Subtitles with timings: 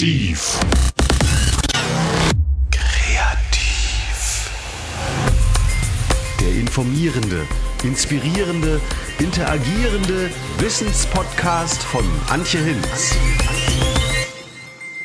[0.00, 0.58] Massiv.
[2.70, 4.50] Kreativ.
[6.40, 7.46] Der informierende,
[7.84, 8.80] inspirierende,
[9.18, 13.14] interagierende Wissenspodcast von Antje Hinz.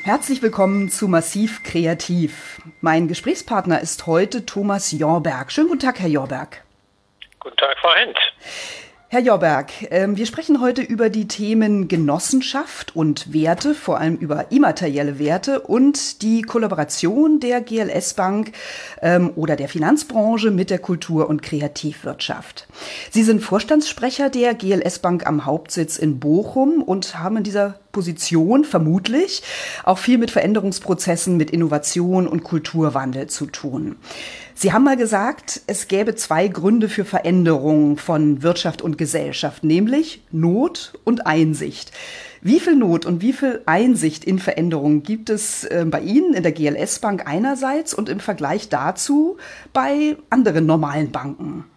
[0.04, 2.62] Herzlich willkommen zu Massiv Kreativ.
[2.80, 5.52] Mein Gesprächspartner ist heute Thomas Jorberg.
[5.52, 6.64] Schönen guten Tag, Herr Jorberg.
[7.42, 8.18] Guten Tag, Frau Hent.
[9.08, 14.52] Herr Jorberg, ähm, wir sprechen heute über die Themen Genossenschaft und Werte, vor allem über
[14.52, 18.54] immaterielle Werte und die Kollaboration der GLS Bank
[19.04, 22.68] ähm, oder der Finanzbranche mit der Kultur- und Kreativwirtschaft.
[23.12, 28.66] Sie sind Vorstandssprecher der GLS Bank am Hauptsitz in Bochum und haben in dieser Position
[28.66, 29.44] vermutlich
[29.84, 33.98] auch viel mit Veränderungsprozessen, mit Innovation und Kulturwandel zu tun.
[34.58, 40.22] Sie haben mal gesagt, es gäbe zwei Gründe für Veränderungen von Wirtschaft und Gesellschaft, nämlich
[40.32, 41.92] Not und Einsicht.
[42.40, 46.42] Wie viel Not und wie viel Einsicht in Veränderungen gibt es äh, bei Ihnen in
[46.42, 49.38] der GLS Bank einerseits und im Vergleich dazu
[49.74, 51.70] bei anderen normalen Banken?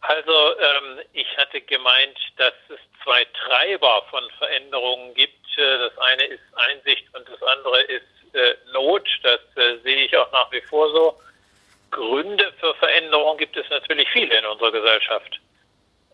[0.00, 5.46] Also ähm, ich hatte gemeint, dass es zwei Treiber von Veränderungen gibt.
[5.56, 9.08] Äh, das eine ist Einsicht und das andere ist äh, Not.
[9.22, 11.20] Das äh, sehe ich auch nach wie vor so.
[11.90, 15.40] Gründe für Veränderung gibt es natürlich viele in unserer Gesellschaft.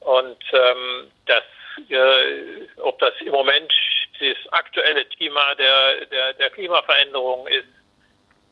[0.01, 1.43] Und ähm, das,
[1.91, 3.73] äh, ob das im Moment
[4.19, 7.69] das aktuelle Thema der, der, der Klimaveränderung ist,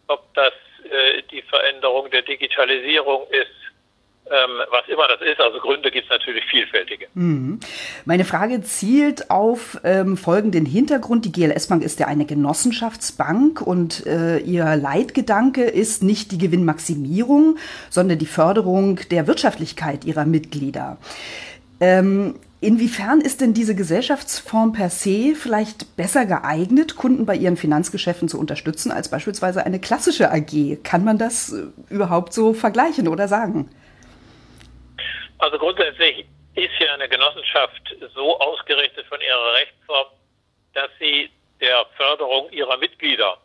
[0.09, 0.53] ob das
[0.91, 3.64] äh, die Veränderung der Digitalisierung ist,
[4.27, 5.41] was immer das ist.
[5.41, 7.07] Also Gründe gibt es natürlich vielfältige.
[7.15, 7.61] Mhm.
[8.05, 11.25] Meine Frage zielt auf ähm, folgenden Hintergrund.
[11.25, 17.59] Die GLS Bank ist ja eine Genossenschaftsbank und äh, ihr Leitgedanke ist nicht die Gewinnmaximierung,
[17.91, 20.99] sondern die Förderung der Wirtschaftlichkeit ihrer Mitglieder.
[21.81, 28.27] Ähm, Inwiefern ist denn diese Gesellschaftsform per se vielleicht besser geeignet, Kunden bei ihren Finanzgeschäften
[28.27, 30.79] zu unterstützen, als beispielsweise eine klassische AG?
[30.83, 33.69] Kann man das äh, überhaupt so vergleichen oder sagen?
[35.45, 36.25] Also grundsätzlich
[36.55, 40.07] ist ja eine Genossenschaft so ausgerichtet von ihrer Rechtsform,
[40.73, 43.37] dass sie der Förderung ihrer Mitglieder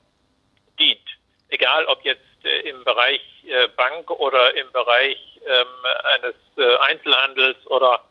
[0.79, 1.09] dient.
[1.49, 5.67] Egal ob jetzt äh, im Bereich äh, Bank oder im Bereich ähm,
[6.15, 8.01] eines äh, Einzelhandels oder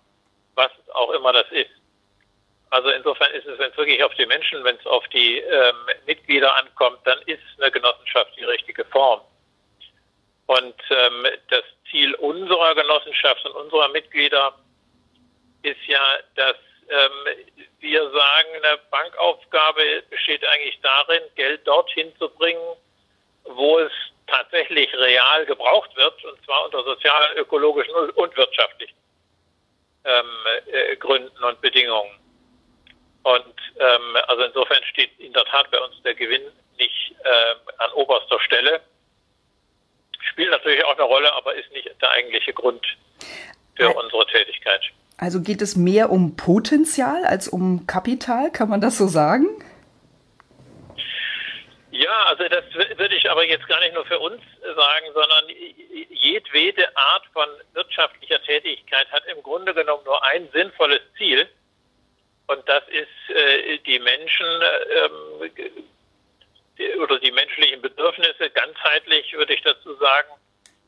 [0.55, 1.71] was auch immer das ist.
[2.69, 5.77] Also insofern ist es, wenn es wirklich auf die Menschen, wenn es auf die ähm,
[6.05, 9.23] Mitglieder ankommt, dann ist eine Genossenschaft die richtige Form.
[10.49, 14.55] Und ähm, das Ziel unserer Genossenschaft und unserer Mitglieder
[15.63, 16.57] ist ja, dass
[16.89, 17.45] ähm,
[17.81, 22.77] wir sagen, eine Bankaufgabe besteht eigentlich darin, Geld dorthin zu bringen,
[23.45, 23.93] wo es
[24.27, 28.97] tatsächlich real gebraucht wird, und zwar unter sozialen, ökologischen und wirtschaftlichen
[30.05, 30.27] ähm,
[30.73, 32.19] äh, Gründen und Bedingungen.
[33.25, 37.93] Und ähm, also insofern steht in der Tat bei uns der Gewinn nicht äh, an
[37.93, 38.81] oberster Stelle
[40.31, 42.85] spielt natürlich auch eine Rolle, aber ist nicht der eigentliche Grund
[43.77, 44.83] für also, unsere Tätigkeit.
[45.17, 49.47] Also geht es mehr um Potenzial als um Kapital, kann man das so sagen?
[51.91, 55.45] Ja, also das würde ich aber jetzt gar nicht nur für uns sagen, sondern
[56.11, 61.49] jedwede Art von wirtschaftlicher Tätigkeit hat im Grunde genommen nur ein sinnvolles Ziel.
[62.47, 65.51] Und das ist, äh, die Menschen ähm,
[67.01, 70.29] oder die menschlichen Bedürfnisse ganzheitlich, würde ich dazu sagen,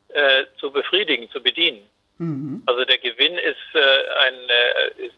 [0.09, 1.87] äh, zu befriedigen, zu bedienen.
[2.17, 2.63] Mhm.
[2.65, 5.15] Also der Gewinn ist, äh, eine, ist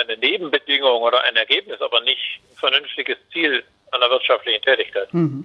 [0.00, 5.12] eine Nebenbedingung oder ein Ergebnis, aber nicht ein vernünftiges Ziel einer wirtschaftlichen Tätigkeit.
[5.12, 5.44] Mhm.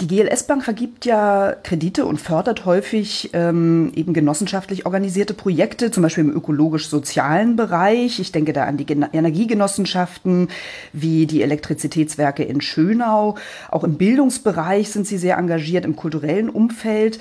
[0.00, 6.02] Die GLS Bank vergibt ja Kredite und fördert häufig ähm, eben genossenschaftlich organisierte Projekte, zum
[6.02, 8.18] Beispiel im ökologisch-sozialen Bereich.
[8.18, 10.50] Ich denke da an die Gen Energiegenossenschaften
[10.92, 13.36] wie die Elektrizitätswerke in Schönau.
[13.70, 17.18] Auch im Bildungsbereich sind sie sehr engagiert, im kulturellen Umfeld.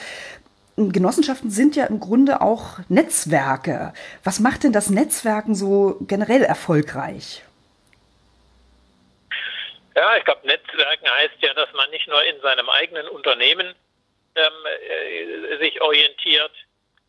[0.75, 3.93] Genossenschaften sind ja im Grunde auch Netzwerke.
[4.25, 7.44] Was macht denn das Netzwerken so generell erfolgreich?
[9.95, 13.73] Ja, ich glaube, Netzwerken heißt ja, dass man nicht nur in seinem eigenen Unternehmen
[14.35, 16.51] ähm, äh, sich orientiert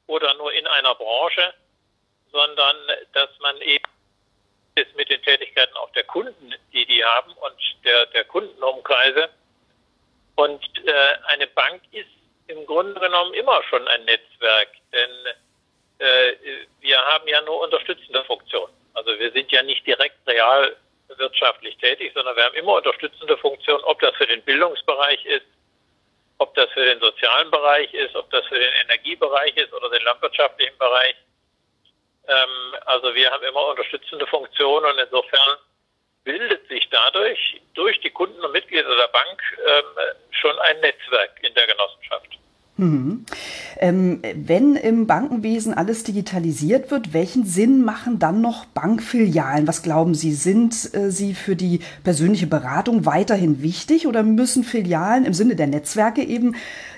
[0.06, 1.53] oder nur in einer Branche,
[2.31, 2.77] sondern
[3.12, 3.85] dass man eben
[4.77, 9.31] ist mit den Tätigkeiten auch der Kunden, die die haben und der, der Kundenumkreise.
[10.37, 12.11] Und äh, eine Bank ist
[12.47, 15.11] im Grunde genommen immer schon ein Netzwerk, denn
[15.99, 16.37] äh,
[16.81, 18.73] wir haben ja nur unterstützende Funktionen.
[18.93, 20.77] Also wir sind ja nicht direkt real
[21.08, 25.47] wirtschaftlich tätig, sondern wir haben immer unterstützende Funktionen, ob das für den Bildungsbereich ist,
[26.38, 30.03] ob das für den sozialen Bereich ist, ob das für den Energiebereich ist oder den
[30.03, 31.17] landwirtschaftlichen Bereich.
[32.29, 35.58] Ähm, also wir haben immer unterstützende Funktionen und insofern
[36.25, 41.55] bildet sich dadurch durch die Kunden und Mitglieder der Bank ähm, schon ein Netzwerk in
[41.55, 42.37] der Genossenschaft.
[42.78, 43.25] Mhm.
[43.78, 49.67] Ähm, wenn im Bankenwesen alles digitalisiert wird, welchen Sinn machen dann noch Bankfilialen?
[49.67, 55.25] Was glauben Sie, sind äh, sie für die persönliche Beratung weiterhin wichtig oder müssen Filialen
[55.25, 56.55] im Sinne der Netzwerke eben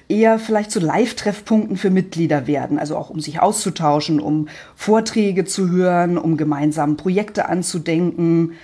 [0.08, 5.70] eher vielleicht zu Live-Treffpunkten für Mitglieder werden, also auch um sich auszutauschen, um Vorträge zu
[5.70, 8.54] hören, um gemeinsam Projekte anzudenken?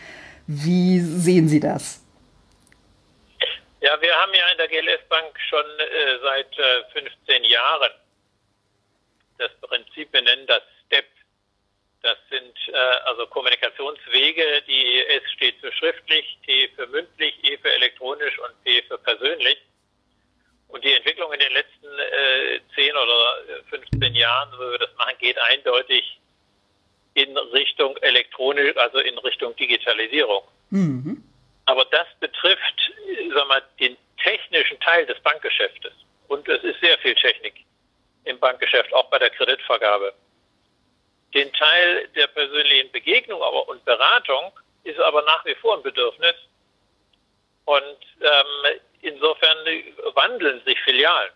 [0.47, 2.01] Wie sehen Sie das?
[3.85, 7.93] Ja, wir haben ja in der GLS Bank schon äh, seit äh, 15 Jahren
[9.37, 11.05] das Prinzip, wir nennen das STEP.
[12.01, 17.73] Das sind äh, also Kommunikationswege, die S steht für schriftlich, T für mündlich, E für
[17.73, 19.59] elektronisch und P für persönlich.
[20.69, 24.95] Und die Entwicklung in den letzten äh, 10 oder 15 äh, Jahren, wo wir das
[24.97, 26.19] machen, geht eindeutig
[27.13, 30.43] in Richtung elektronisch, also in Richtung Digitalisierung.
[30.71, 31.23] Mhm.
[31.67, 32.93] Aber das betrifft,
[33.35, 35.93] sag mal, den technischen Teil des Bankgeschäftes.
[36.29, 37.65] Und es ist sehr viel Technik
[38.25, 40.15] im Bankgeschäft, auch bei der Kreditvergabe.
[41.35, 44.53] Den Teil der persönlichen Begegnung aber und Beratung
[44.85, 46.35] ist aber nach wie vor ein Bedürfnis.
[47.65, 49.59] Und ähm, insofern
[50.15, 51.33] wandeln sich Filialen.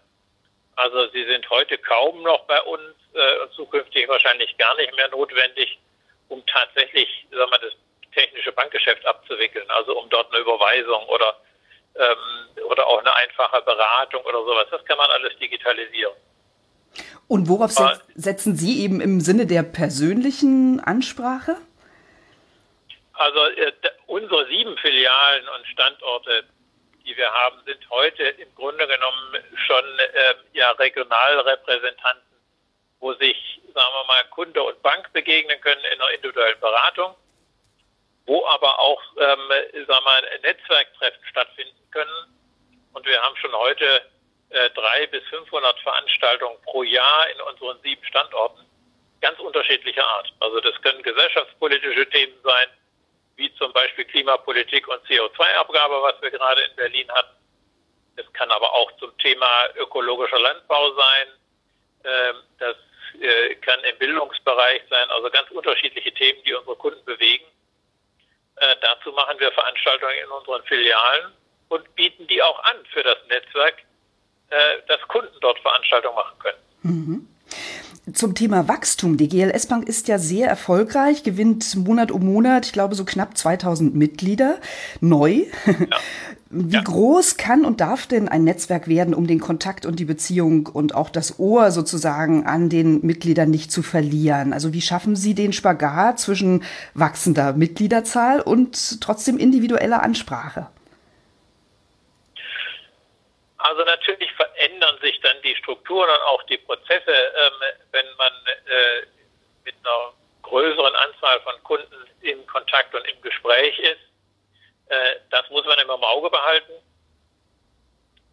[0.77, 5.09] Also sie sind heute kaum noch bei uns äh, und zukünftig wahrscheinlich gar nicht mehr
[5.09, 5.79] notwendig,
[6.29, 7.73] um tatsächlich sagen wir, das
[8.13, 11.37] technische Bankgeschäft abzuwickeln, also um dort eine Überweisung oder,
[11.97, 14.67] ähm, oder auch eine einfache Beratung oder sowas.
[14.71, 16.15] Das kann man alles digitalisieren.
[17.29, 21.57] Und worauf Aber, setzen Sie eben im Sinne der persönlichen Ansprache?
[23.13, 23.73] Also äh,
[24.07, 26.45] unsere sieben Filialen und Standorte,
[27.05, 32.23] die wir haben, sind heute im Grunde genommen schon äh, ja, Regionalrepräsentanten,
[33.01, 37.15] wo sich, sagen wir mal, Kunde und Bank begegnen können in einer individuellen Beratung
[38.29, 39.41] wo aber auch ähm,
[39.87, 42.37] sagen wir, Netzwerktreffen stattfinden können.
[42.93, 44.03] Und wir haben schon heute
[44.51, 48.65] äh, drei bis 500 Veranstaltungen pro Jahr in unseren sieben Standorten,
[49.23, 50.31] ganz unterschiedlicher Art.
[50.41, 52.69] Also das können gesellschaftspolitische Themen sein,
[53.37, 57.35] wie zum Beispiel Klimapolitik und CO2-Abgabe, was wir gerade in Berlin hatten.
[58.17, 61.29] Es kann aber auch zum Thema ökologischer Landbau sein.
[62.05, 62.77] Ähm, das
[63.23, 67.47] äh, kann im Bildungsbereich sein, also ganz unterschiedliche Themen, die unsere Kunden bewegen.
[68.61, 71.33] Äh, dazu machen wir Veranstaltungen in unseren Filialen
[71.69, 73.75] und bieten die auch an für das Netzwerk,
[74.51, 74.57] äh,
[74.89, 76.59] dass Kunden dort Veranstaltungen machen können.
[76.83, 77.29] Mhm.
[78.15, 79.19] Zum Thema Wachstum.
[79.19, 83.37] Die GLS Bank ist ja sehr erfolgreich, gewinnt Monat um Monat, ich glaube, so knapp
[83.37, 84.61] 2000 Mitglieder
[85.01, 85.45] neu.
[85.67, 85.99] Ja.
[86.51, 86.83] Wie ja.
[86.83, 90.95] groß kann und darf denn ein Netzwerk werden, um den Kontakt und die Beziehung und
[90.95, 94.55] auch das Ohr sozusagen an den Mitgliedern nicht zu verlieren?
[94.55, 96.65] Also wie schaffen Sie den Spagat zwischen
[96.95, 100.69] wachsender Mitgliederzahl und trotzdem individueller Ansprache?
[103.59, 107.53] Also natürlich verändern sich dann die Strukturen und auch die Prozesse, ähm,
[107.93, 109.07] wenn man äh,
[109.65, 114.08] mit einer größeren Anzahl von Kunden in Kontakt und im Gespräch ist.
[114.89, 116.73] Äh, das muss man immer im Auge behalten.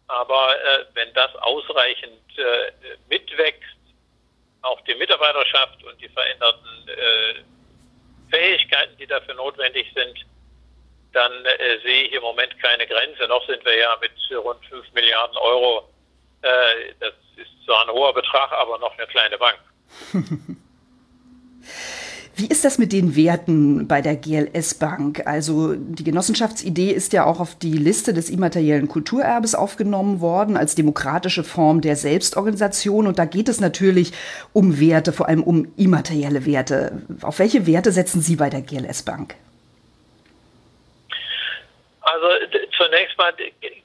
[0.08, 2.72] Aber äh, wenn das ausreichend äh,
[3.08, 3.62] mitwächst,
[4.62, 7.42] auch die Mitarbeiterschaft und die veränderten äh,
[8.30, 10.24] Fähigkeiten, die dafür notwendig sind,
[11.12, 13.26] dann äh, sehe ich im Moment keine Grenze.
[13.28, 15.88] Noch sind wir ja mit rund 5 Milliarden Euro,
[16.42, 19.58] das ist zwar ein hoher Betrag, aber noch eine kleine Bank.
[22.38, 25.26] Wie ist das mit den Werten bei der GLS Bank?
[25.26, 30.74] Also die Genossenschaftsidee ist ja auch auf die Liste des immateriellen Kulturerbes aufgenommen worden als
[30.74, 33.06] demokratische Form der Selbstorganisation.
[33.06, 34.12] Und da geht es natürlich
[34.52, 37.00] um Werte, vor allem um immaterielle Werte.
[37.22, 39.34] Auf welche Werte setzen Sie bei der GLS Bank?
[42.02, 42.26] Also
[42.76, 43.32] zunächst mal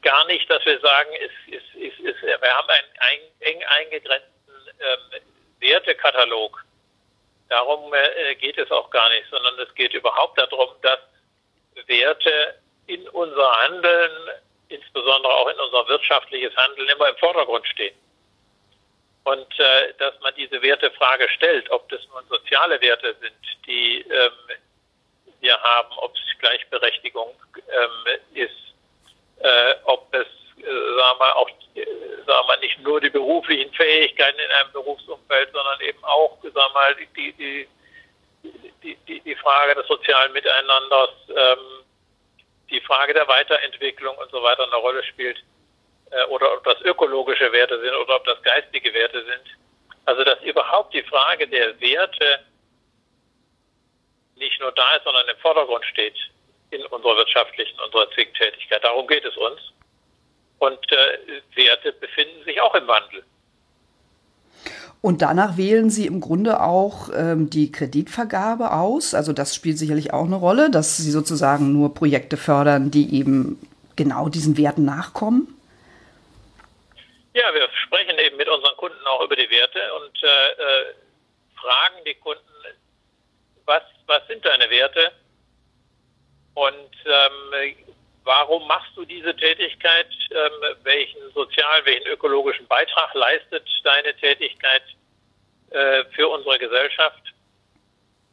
[0.01, 4.29] gar nicht, dass wir sagen, es, es, es, wir haben einen ein, eng eingegrenzten
[4.81, 5.21] ähm,
[5.61, 6.65] Wertekatalog
[7.51, 10.99] Darum äh, geht es auch gar nicht, sondern es geht überhaupt darum, dass
[11.85, 12.55] Werte
[12.87, 14.29] in unser Handeln,
[14.69, 17.93] insbesondere auch in unser wirtschaftliches Handeln, immer im Vordergrund stehen.
[19.25, 24.31] Und äh, dass man diese Wertefrage stellt, ob das nun soziale Werte sind, die ähm,
[25.41, 28.73] wir haben, ob es Gleichberechtigung ähm, ist,
[29.39, 31.49] äh, ob es, äh, sagen wir, auch
[32.25, 37.05] sagen wir, nicht nur die beruflichen Fähigkeiten in einem Berufsumfeld, sondern eben auch, sagen wir,
[37.15, 37.67] die, die,
[38.83, 41.83] die, die, die Frage des sozialen Miteinanders, ähm,
[42.69, 45.37] die Frage der Weiterentwicklung und so weiter eine Rolle spielt,
[46.11, 49.57] äh, oder ob das ökologische Werte sind oder ob das geistige Werte sind.
[50.05, 52.45] Also dass überhaupt die Frage der Werte
[54.35, 56.15] nicht nur da ist, sondern im Vordergrund steht,
[56.71, 58.83] in unserer wirtschaftlichen, unserer Zwingtätigkeit.
[58.83, 59.61] Darum geht es uns.
[60.61, 63.23] Und äh, Werte befinden sich auch im Wandel.
[65.01, 69.15] Und danach wählen Sie im Grunde auch ähm, die Kreditvergabe aus.
[69.15, 73.59] Also das spielt sicherlich auch eine Rolle, dass Sie sozusagen nur Projekte fördern, die eben
[73.95, 75.47] genau diesen Werten nachkommen.
[77.33, 80.93] Ja, wir sprechen eben mit unseren Kunden auch über die Werte und äh, äh
[81.59, 82.41] fragen die Kunden,
[83.65, 85.11] was, was sind deine Werte
[86.53, 87.75] und ähm,
[88.23, 94.83] warum machst du diese Tätigkeit, ähm, welchen sozialen, welchen ökologischen Beitrag leistet deine Tätigkeit
[95.71, 97.21] äh, für unsere Gesellschaft.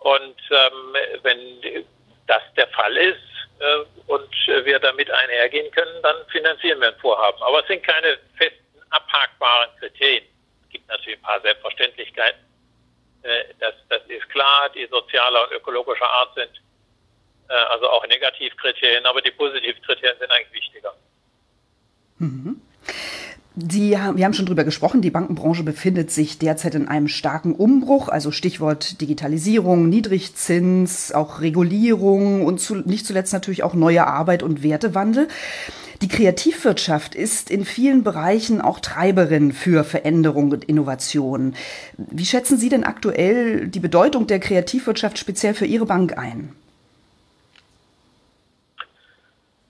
[0.01, 1.85] Und ähm, wenn
[2.27, 3.19] das der Fall ist
[3.61, 7.43] äh, und wir damit einhergehen können, dann finanzieren wir ein Vorhaben.
[7.43, 10.25] Aber es sind keine festen, abhakbaren Kriterien.
[10.65, 12.41] Es gibt natürlich ein paar Selbstverständlichkeiten.
[13.23, 16.51] Äh, das, das ist klar, die sozialer und ökologischer Art sind
[17.49, 20.95] also auch Negativkriterien, aber die Positivkriterien sind eigentlich wichtiger.
[22.19, 22.61] Mhm.
[23.61, 28.09] Sie, wir haben schon drüber gesprochen, die Bankenbranche befindet sich derzeit in einem starken Umbruch,
[28.09, 34.63] also Stichwort Digitalisierung, Niedrigzins, auch Regulierung und zu, nicht zuletzt natürlich auch neue Arbeit und
[34.63, 35.27] Wertewandel.
[36.03, 41.57] Die Kreativwirtschaft ist in vielen Bereichen auch Treiberin für Veränderung und Innovation.
[41.97, 46.55] Wie schätzen Sie denn aktuell die Bedeutung der Kreativwirtschaft speziell für Ihre Bank ein?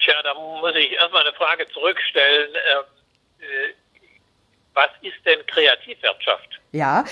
[0.08, 2.48] Tja, da muss ich erstmal eine Frage zurückstellen.
[2.54, 2.84] Ähm,
[3.40, 3.74] äh,
[4.72, 6.60] was ist denn Kreativwirtschaft?
[6.72, 7.04] Ja,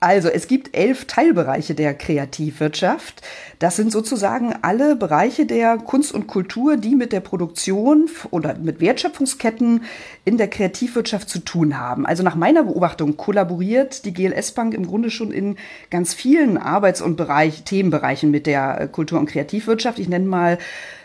[0.00, 3.20] also es gibt elf Teilbereiche der Kreativwirtschaft.
[3.58, 8.80] Das sind sozusagen alle Bereiche der Kunst und Kultur, die mit der Produktion oder mit
[8.80, 9.82] Wertschöpfungsketten
[10.24, 12.06] in der Kreativwirtschaft zu tun haben.
[12.06, 15.56] Also nach meiner Beobachtung kollaboriert die GLS Bank im Grunde schon in
[15.90, 19.98] ganz vielen Arbeits- und Bereich, Themenbereichen mit der Kultur- und Kreativwirtschaft.
[19.98, 20.58] Ich nenne mal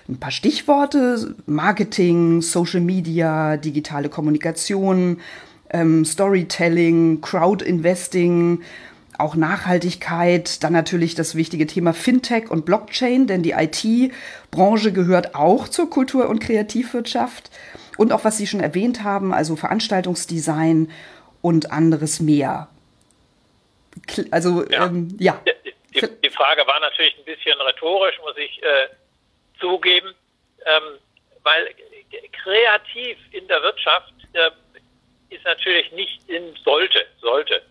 [0.08, 1.34] ein paar Stichworte.
[1.48, 5.18] Marketing, Social Media, digitale Kommunikation,
[5.74, 8.64] ähm, Storytelling, Crowd-Investing,
[9.18, 15.68] auch Nachhaltigkeit, dann natürlich das wichtige Thema Fintech und Blockchain, denn die IT-Branche gehört auch
[15.68, 17.52] zur Kultur- und Kreativwirtschaft.
[17.98, 20.92] Und auch was Sie schon erwähnt haben, also Veranstaltungsdesign
[21.42, 22.70] und anderes mehr.
[24.32, 24.88] Also, ja.
[24.88, 25.40] Ähm, ja.
[25.94, 28.88] Die, die, Frage war natürlich ein bisschen rhetorisch, muss ich äh,
[29.60, 30.16] zugeben,
[30.66, 30.98] ähm,
[31.44, 31.70] weil
[32.32, 34.50] kreativ in der Wirtschaft äh,
[35.34, 37.62] ist natürlich nicht in sollte, sollte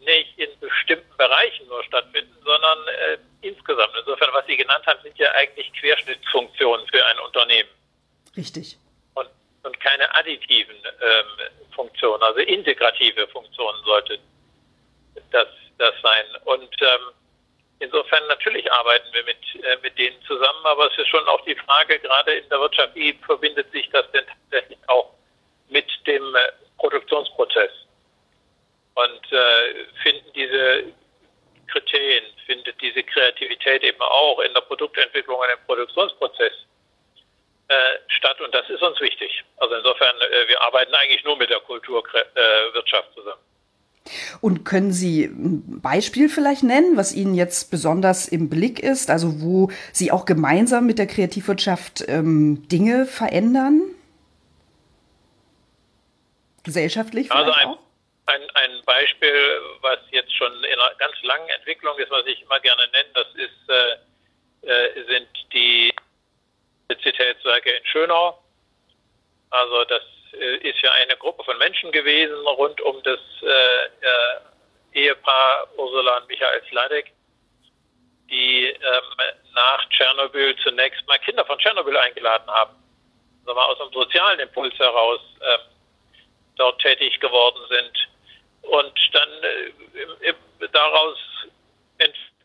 [0.00, 3.92] nicht in bestimmten Bereichen nur stattfinden, sondern äh, insgesamt.
[3.98, 7.68] Insofern, was Sie genannt haben, sind ja eigentlich Querschnittsfunktionen für ein Unternehmen.
[8.36, 8.76] Richtig.
[9.14, 9.28] Und,
[9.62, 14.18] und keine additiven ähm, Funktionen, also integrative Funktionen sollte
[15.30, 16.24] das, das sein.
[16.44, 17.12] Und ähm,
[17.82, 21.56] Insofern natürlich arbeiten wir mit, äh, mit denen zusammen, aber es ist schon auch die
[21.56, 25.12] Frage, gerade in der Wirtschaft, wie verbindet sich das denn tatsächlich auch
[25.68, 26.52] mit dem äh,
[26.82, 27.70] Produktionsprozess?
[28.94, 30.92] Und äh, finden diese
[31.70, 36.52] Kriterien, findet diese Kreativität eben auch in der Produktentwicklung und im Produktionsprozess
[37.68, 37.74] äh,
[38.08, 38.40] statt?
[38.40, 39.44] Und das ist uns wichtig.
[39.58, 43.40] Also insofern, äh, wir arbeiten eigentlich nur mit der Kulturwirtschaft äh, zusammen.
[44.40, 49.40] Und können Sie ein Beispiel vielleicht nennen, was Ihnen jetzt besonders im Blick ist, also
[49.40, 53.82] wo Sie auch gemeinsam mit der Kreativwirtschaft ähm, Dinge verändern?
[56.62, 57.78] Gesellschaftlich vielleicht also ein, auch?
[58.26, 62.60] Ein, ein Beispiel, was jetzt schon in einer ganz langen Entwicklung ist, was ich immer
[62.60, 65.92] gerne nenne, das ist, äh, äh, sind die
[66.88, 68.38] Elektrizitätswerke in Schönau.
[69.50, 70.02] Also das
[70.34, 73.86] äh, ist ja eine Gruppe von Menschen gewesen rund um das äh,
[74.96, 77.12] äh, Ehepaar Ursula und Michael Sladek,
[78.30, 82.76] die ähm, nach Tschernobyl zunächst mal Kinder von Tschernobyl eingeladen haben.
[83.40, 85.60] Also mal aus einem sozialen Impuls heraus ähm,
[86.56, 88.08] dort tätig geworden sind
[88.62, 90.34] und dann äh,
[90.72, 91.18] daraus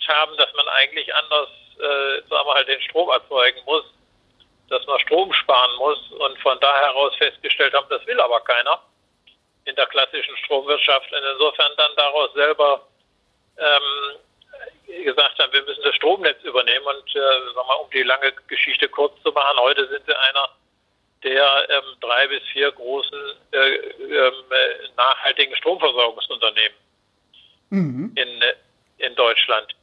[0.07, 1.49] haben, dass man eigentlich anders,
[1.79, 3.83] äh, sagen wir halt, den Strom erzeugen muss
[4.69, 8.81] dass man Strom sparen muss und von da heraus festgestellt haben, das will aber keiner
[9.65, 11.11] in der klassischen Stromwirtschaft.
[11.11, 12.87] Und insofern dann daraus selber
[13.57, 18.31] ähm, gesagt haben, wir müssen das Stromnetz übernehmen und äh, sagen wir, um die lange
[18.47, 20.49] Geschichte kurz zu machen, heute sind wir einer
[21.27, 23.19] der ähm, drei bis vier großen
[23.51, 24.31] äh, äh,
[24.95, 26.77] nachhaltigen Stromversorgungsunternehmen
[27.69, 28.13] mhm.
[28.15, 28.43] in,
[28.99, 29.75] in Deutschland.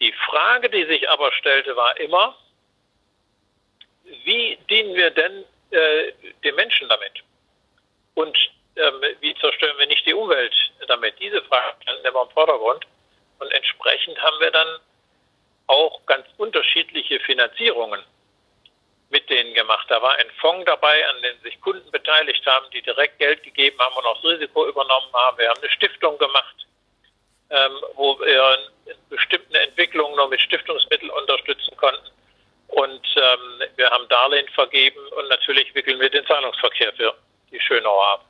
[0.00, 2.36] Die Frage, die sich aber stellte, war immer,
[4.24, 6.12] wie dienen wir denn äh,
[6.44, 7.22] den Menschen damit?
[8.14, 8.36] Und
[8.76, 10.54] ähm, wie zerstören wir nicht die Umwelt
[10.86, 11.14] damit?
[11.20, 12.86] Diese Frage standen immer im Vordergrund.
[13.40, 14.68] Und entsprechend haben wir dann
[15.66, 18.02] auch ganz unterschiedliche Finanzierungen
[19.10, 19.86] mit denen gemacht.
[19.88, 23.78] Da war ein Fonds dabei, an dem sich Kunden beteiligt haben, die direkt Geld gegeben
[23.78, 25.38] haben und auch das Risiko übernommen haben.
[25.38, 26.66] Wir haben eine Stiftung gemacht,
[27.50, 28.58] ähm, wo wir
[29.08, 32.08] bestimmte Entwicklungen nur mit Stiftungsmitteln unterstützen konnten.
[32.68, 37.14] Und ähm, wir haben Darlehen vergeben und natürlich wickeln wir den Zahlungsverkehr für
[37.50, 38.24] die Schönauer ab.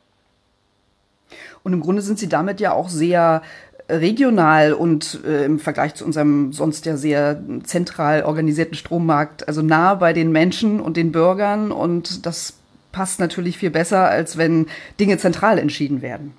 [1.62, 3.42] Und im Grunde sind Sie damit ja auch sehr
[3.90, 9.94] regional und äh, im Vergleich zu unserem sonst ja sehr zentral organisierten Strommarkt, also nah
[9.94, 12.58] bei den Menschen und den Bürgern und das
[12.92, 14.68] passt natürlich viel besser, als wenn
[14.98, 16.36] Dinge zentral entschieden werden.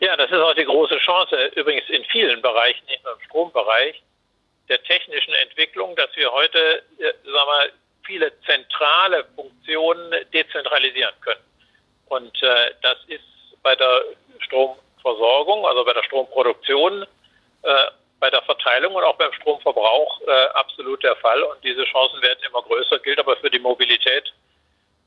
[0.00, 4.02] Ja, das ist auch die große Chance, übrigens in vielen Bereichen, nicht nur im Strombereich,
[4.68, 7.72] der technischen Entwicklung, dass wir heute, äh, sagen wir,
[8.04, 11.40] viele zentrale Funktionen dezentralisieren können.
[12.06, 13.22] Und äh, das ist
[13.62, 14.02] bei der
[14.40, 17.02] Strom Versorgung, also bei der Stromproduktion,
[17.62, 17.74] äh,
[18.20, 21.42] bei der Verteilung und auch beim Stromverbrauch äh, absolut der Fall.
[21.42, 24.32] Und diese Chancen werden immer größer, gilt aber für die Mobilität,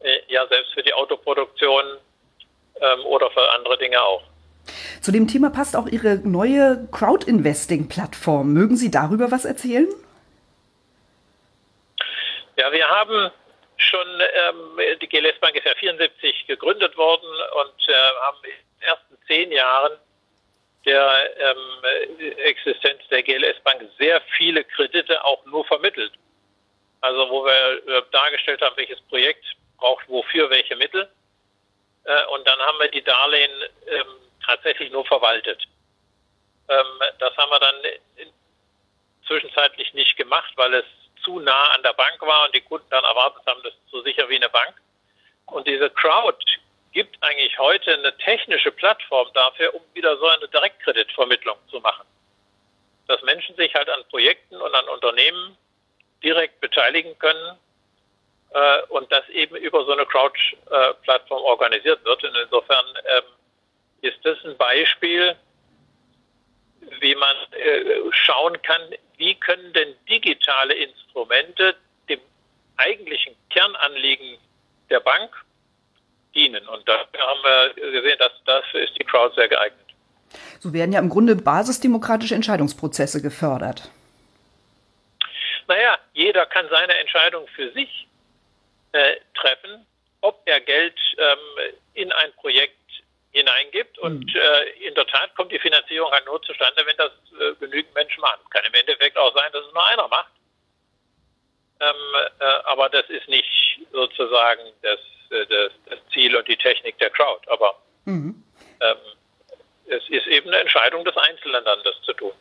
[0.02, 1.84] äh, ja selbst für die Autoproduktion
[2.82, 4.22] ähm, oder für andere Dinge auch.
[5.02, 8.52] Zu dem Thema passt auch Ihre neue Crowd-Investing-Plattform.
[8.52, 9.88] Mögen Sie darüber was erzählen?
[12.58, 13.32] Ja, wir haben
[13.78, 17.28] schon, ähm, die GLS Bank ist ja 74 gegründet worden
[17.62, 18.38] und äh, haben
[19.28, 19.94] zehn Jahren
[20.86, 26.14] der ähm, Existenz der GLS Bank sehr viele Kredite auch nur vermittelt.
[27.02, 29.46] Also wo wir äh, dargestellt haben, welches Projekt
[29.78, 31.10] braucht wofür welche Mittel.
[32.06, 33.52] Äh, und dann haben wir die Darlehen
[33.88, 34.06] ähm,
[34.46, 35.64] tatsächlich nur verwaltet.
[36.70, 36.86] Ähm,
[37.20, 37.76] das haben wir dann
[39.28, 40.86] zwischenzeitlich nicht gemacht, weil es
[41.24, 44.02] zu nah an der Bank war und die Kunden dann erwartet haben, das ist so
[44.04, 44.76] sicher wie eine Bank.
[45.48, 46.38] Und diese Crowd
[46.96, 52.08] gibt eigentlich heute eine technische Plattform dafür, um wieder so eine Direktkreditvermittlung zu machen.
[53.08, 55.58] Dass Menschen sich halt an Projekten und an Unternehmen
[56.24, 57.58] direkt beteiligen können
[58.52, 62.24] äh, und das eben über so eine Crowd-Plattform organisiert wird.
[62.24, 62.86] Und insofern
[63.18, 63.24] ähm,
[64.02, 65.36] ist das ein Beispiel,
[67.02, 68.82] wie man äh, schauen kann,
[69.18, 71.76] wie können denn digitale Instrumente
[72.08, 72.22] dem
[72.78, 74.38] eigentlichen Kernanliegen
[74.90, 75.46] der Bank
[76.36, 76.68] dienen.
[76.68, 79.80] Und dafür haben wir gesehen, dass dafür ist die Crowd sehr geeignet.
[80.60, 83.90] So werden ja im Grunde basisdemokratische Entscheidungsprozesse gefördert.
[85.68, 88.08] Naja, jeder kann seine Entscheidung für sich
[88.92, 89.86] äh, treffen,
[90.22, 92.76] ob er Geld ähm, in ein Projekt
[93.32, 93.98] hineingibt.
[94.00, 94.40] Und mhm.
[94.40, 98.22] äh, in der Tat kommt die Finanzierung halt nur zustande, wenn das äh, genügend Menschen
[98.22, 98.40] machen.
[98.44, 100.32] Es kann im Endeffekt auch sein, dass es nur einer macht.
[101.80, 101.96] Ähm,
[102.40, 107.10] äh, aber das ist nicht sozusagen das äh, das, das, Ziel und die Technik der
[107.10, 107.42] Crowd.
[107.52, 108.44] Aber mhm.
[108.82, 108.98] ähm,
[109.88, 112.32] es ist eben eine Entscheidung des Einzelnen dann, das zu tun.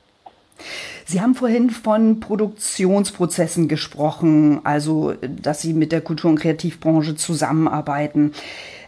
[1.04, 8.34] Sie haben vorhin von Produktionsprozessen gesprochen, also dass Sie mit der Kultur- und Kreativbranche zusammenarbeiten.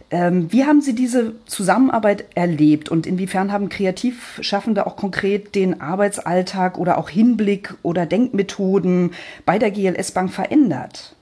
[0.09, 6.77] Ähm, wie haben Sie diese Zusammenarbeit erlebt und inwiefern haben Kreativschaffende auch konkret den Arbeitsalltag
[6.77, 9.13] oder auch Hinblick oder Denkmethoden
[9.45, 11.13] bei der GLS Bank verändert?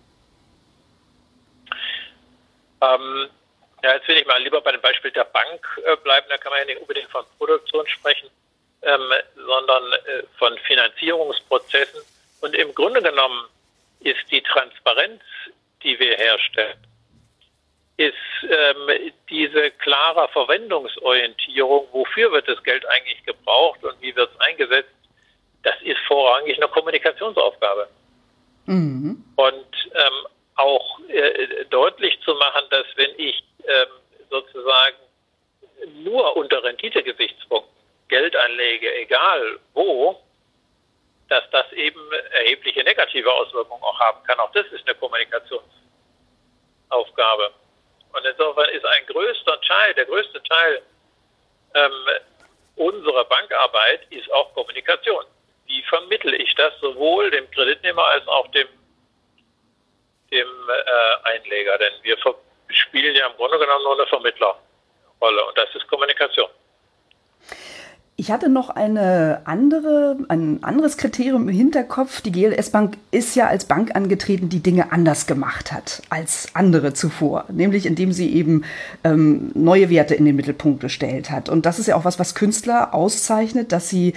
[2.81, 3.27] Ähm,
[3.83, 6.27] ja, jetzt will ich mal lieber bei dem Beispiel der Bank äh, bleiben.
[6.29, 8.29] Da kann man ja nicht unbedingt von Produktion sprechen,
[8.83, 12.01] ähm, sondern äh, von Finanzierungsprozessen.
[12.41, 13.47] Und im Grunde genommen
[14.01, 15.21] ist die Transparenz,
[15.81, 16.77] die wir herstellen,
[17.97, 24.39] ist ähm, diese klare Verwendungsorientierung, wofür wird das Geld eigentlich gebraucht und wie wird es
[24.41, 24.89] eingesetzt,
[25.63, 27.87] das ist vorrangig eine Kommunikationsaufgabe.
[28.65, 29.23] Mhm.
[29.35, 33.87] Und ähm, auch äh, deutlich zu machen, dass wenn ich ähm,
[34.29, 34.97] sozusagen
[36.03, 37.73] nur unter Renditegesichtspunkten
[38.07, 40.21] Geld anlege, egal wo,
[41.29, 41.99] dass das eben
[42.31, 44.39] erhebliche negative Auswirkungen auch haben kann.
[44.39, 47.51] Auch das ist eine Kommunikationsaufgabe.
[48.15, 50.81] Und insofern ist ein größter Teil, der größte Teil
[51.73, 51.91] ähm,
[52.75, 55.25] unserer Bankarbeit ist auch Kommunikation.
[55.67, 58.67] Wie vermittle ich das sowohl dem Kreditnehmer als auch dem
[60.31, 61.77] dem äh, Einleger.
[61.77, 62.17] Denn wir
[62.69, 66.49] spielen ja im Grunde genommen nur eine Vermittlerrolle und das ist Kommunikation.
[68.17, 72.21] Ich hatte noch eine andere, ein anderes Kriterium im Hinterkopf.
[72.21, 76.93] Die GLS Bank ist ja als Bank angetreten, die Dinge anders gemacht hat als andere
[76.93, 78.63] zuvor, nämlich indem sie eben
[79.03, 81.49] ähm, neue Werte in den Mittelpunkt gestellt hat.
[81.49, 84.13] Und das ist ja auch was, was Künstler auszeichnet, dass sie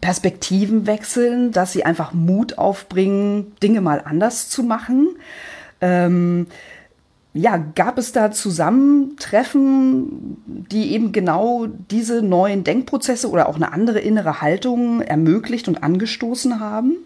[0.00, 5.08] Perspektiven wechseln, dass sie einfach Mut aufbringen, Dinge mal anders zu machen.
[5.80, 6.48] Ähm,
[7.32, 14.00] ja, gab es da Zusammentreffen, die eben genau diese neuen Denkprozesse oder auch eine andere
[14.00, 16.96] innere Haltung ermöglicht und angestoßen haben?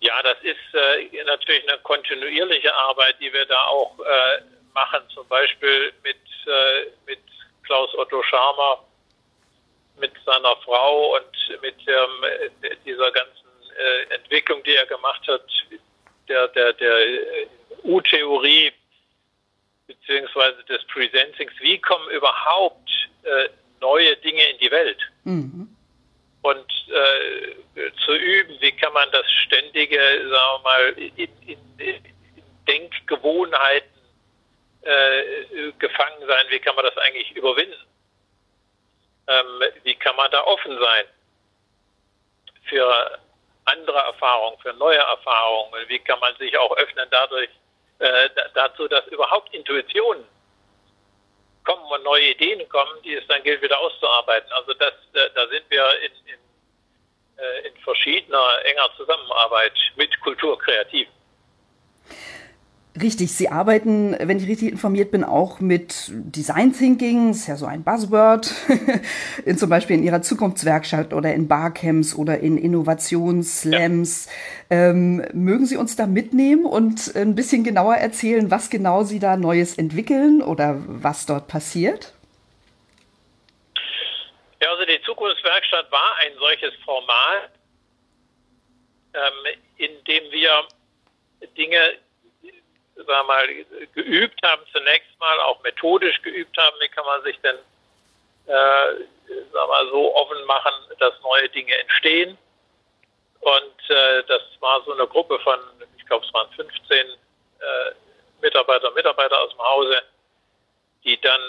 [0.00, 5.28] Ja, das ist äh, natürlich eine kontinuierliche Arbeit, die wir da auch äh, machen, zum
[5.28, 7.20] Beispiel mit, äh, mit
[7.64, 8.84] Klaus Otto Scharmer,
[9.98, 15.44] mit seiner Frau und mit ähm, dieser ganzen äh, Entwicklung, die er gemacht hat,
[16.28, 16.96] der, der, der
[17.84, 18.72] U-Theorie
[19.86, 21.52] beziehungsweise des Presentings.
[21.60, 22.90] Wie kommen überhaupt
[23.22, 23.48] äh,
[23.80, 24.98] neue Dinge in die Welt?
[25.24, 25.68] Mhm.
[26.42, 32.04] Und äh, zu üben, wie kann man das ständige, sagen wir mal, in, in, in
[32.68, 33.90] Denkgewohnheiten
[34.82, 37.74] äh, gefangen sein, wie kann man das eigentlich überwinden?
[39.26, 41.04] Ähm, wie kann man da offen sein
[42.64, 43.18] für
[43.66, 45.72] andere Erfahrungen, für neue Erfahrungen?
[45.88, 47.50] Wie kann man sich auch öffnen dadurch
[47.98, 50.24] äh, dazu, dass überhaupt Intuitionen
[51.64, 54.50] kommen und neue Ideen kommen, die es dann gilt wieder auszuarbeiten.
[54.52, 56.40] Also das, äh, da sind wir in, in,
[57.38, 61.12] äh, in verschiedener enger Zusammenarbeit mit Kulturkreativen.
[63.00, 67.66] Richtig, Sie arbeiten, wenn ich richtig informiert bin, auch mit Design Thinking, ist ja so
[67.66, 68.54] ein Buzzword,
[69.44, 74.26] in, zum Beispiel in Ihrer Zukunftswerkstatt oder in Barcamps oder in Innovationsslams.
[74.70, 74.90] Ja.
[74.90, 79.36] Ähm, mögen Sie uns da mitnehmen und ein bisschen genauer erzählen, was genau Sie da
[79.36, 82.12] Neues entwickeln oder was dort passiert?
[84.62, 87.50] Ja, also die Zukunftswerkstatt war ein solches Format,
[89.14, 90.68] ähm, in dem wir
[91.56, 91.94] Dinge
[93.06, 93.48] sagen mal,
[93.94, 97.56] geübt haben, zunächst mal auch methodisch geübt haben, wie kann man sich denn
[98.46, 99.04] äh,
[99.52, 102.38] sagen mal, so offen machen, dass neue Dinge entstehen.
[103.40, 105.58] Und äh, das war so eine Gruppe von,
[105.98, 107.14] ich glaube, es waren 15 äh,
[108.40, 110.02] Mitarbeiter Mitarbeiter aus dem Hause,
[111.04, 111.40] die dann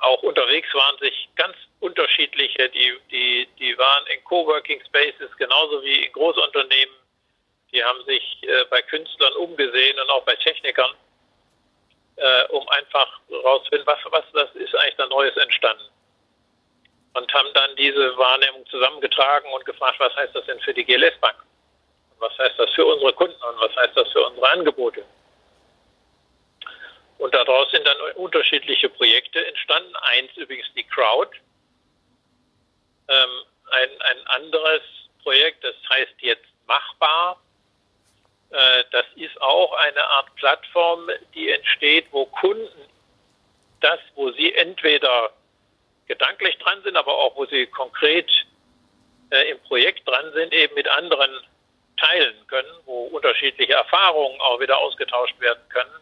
[0.00, 6.04] auch unterwegs waren, sich ganz unterschiedliche, die, die, die waren in Coworking Spaces genauso wie
[6.04, 6.94] in Großunternehmen
[7.72, 10.90] die haben sich äh, bei Künstlern umgesehen und auch bei Technikern,
[12.16, 15.84] äh, um einfach herauszufinden, was, was das ist eigentlich da Neues entstanden.
[17.14, 21.18] Und haben dann diese Wahrnehmung zusammengetragen und gefragt, was heißt das denn für die GLS
[21.20, 21.36] Bank?
[22.10, 25.04] Und was heißt das für unsere Kunden und was heißt das für unsere Angebote?
[27.18, 29.94] Und daraus sind dann unterschiedliche Projekte entstanden.
[30.02, 31.36] Eins übrigens die Crowd.
[33.08, 33.30] Ähm,
[33.70, 34.82] ein, ein anderes
[35.22, 37.40] Projekt, das heißt jetzt Machbar.
[38.50, 42.88] Äh, das ist auch eine Art Plattform, die entsteht, wo Kunden
[43.80, 45.30] das, wo sie entweder
[46.06, 48.30] gedanklich dran sind, aber auch wo sie konkret
[49.30, 51.30] äh, im Projekt dran sind, eben mit anderen
[51.98, 56.00] teilen können, wo unterschiedliche Erfahrungen auch wieder ausgetauscht werden können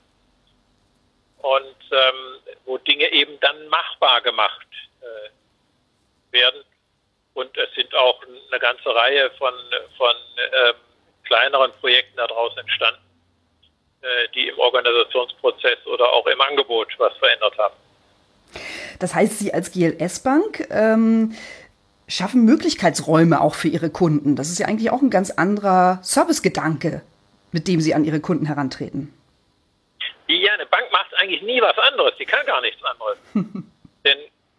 [1.38, 4.66] und ähm, wo Dinge eben dann machbar gemacht
[5.00, 6.64] äh, werden.
[7.34, 9.54] Und es sind auch eine ganze Reihe von,
[9.96, 10.74] von ähm,
[11.26, 13.00] kleineren Projekten daraus entstanden,
[14.02, 17.74] äh, die im Organisationsprozess oder auch im Angebot was verändert haben.
[18.98, 21.36] Das heißt, Sie als GLS-Bank ähm,
[22.08, 24.36] schaffen Möglichkeitsräume auch für Ihre Kunden.
[24.36, 27.02] Das ist ja eigentlich auch ein ganz anderer Servicegedanke,
[27.52, 29.12] mit dem Sie an Ihre Kunden herantreten.
[30.28, 32.14] Ja, eine Bank macht eigentlich nie was anderes.
[32.18, 33.18] Die kann gar nichts anderes.
[34.04, 34.18] Denn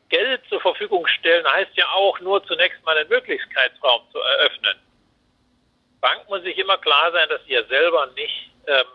[0.10, 4.78] Geld zur Verfügung stellen heißt ja auch nur zunächst mal einen Möglichkeitsraum zu eröffnen.
[6.08, 8.86] Bank muss sich immer klar sein, dass sie ja selber nicht ähm,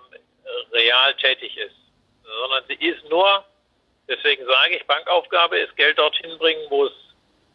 [0.73, 1.77] real tätig ist,
[2.25, 3.45] sondern sie ist nur,
[4.09, 6.93] deswegen sage ich, Bankaufgabe ist Geld dorthin bringen, wo es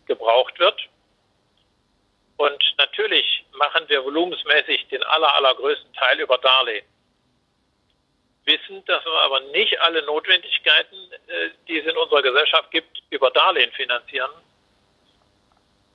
[0.06, 0.80] gebraucht wird.
[2.38, 6.86] Und natürlich machen wir volumensmäßig den aller, allergrößten Teil über Darlehen.
[8.46, 10.98] Wissen, dass wir aber nicht alle Notwendigkeiten,
[11.30, 14.32] äh, die es in unserer Gesellschaft gibt, über Darlehen finanzieren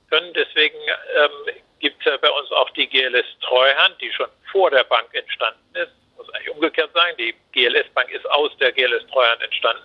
[0.09, 0.33] können.
[0.33, 0.77] Deswegen
[1.15, 5.13] ähm, gibt es ja bei uns auch die GLS Treuhand, die schon vor der Bank
[5.13, 5.91] entstanden ist.
[6.15, 9.83] Muss eigentlich umgekehrt sagen, die GLS Bank ist aus der GLS Treuhand entstanden,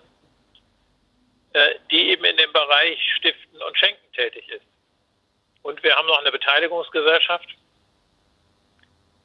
[1.55, 4.65] äh, die eben in dem Bereich Stiften und Schenken tätig ist.
[5.63, 7.49] Und wir haben noch eine Beteiligungsgesellschaft,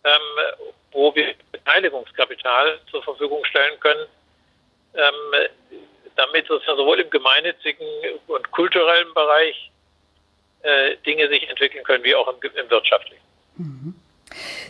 [0.03, 4.07] ähm, wo wir Beteiligungskapital zur Verfügung stellen können,
[4.95, 5.47] ähm,
[6.15, 7.87] damit sowohl im gemeinnützigen
[8.25, 9.69] und kulturellen Bereich
[10.63, 13.21] äh, Dinge sich entwickeln können, wie auch im, im wirtschaftlichen.
[13.57, 13.95] Mhm.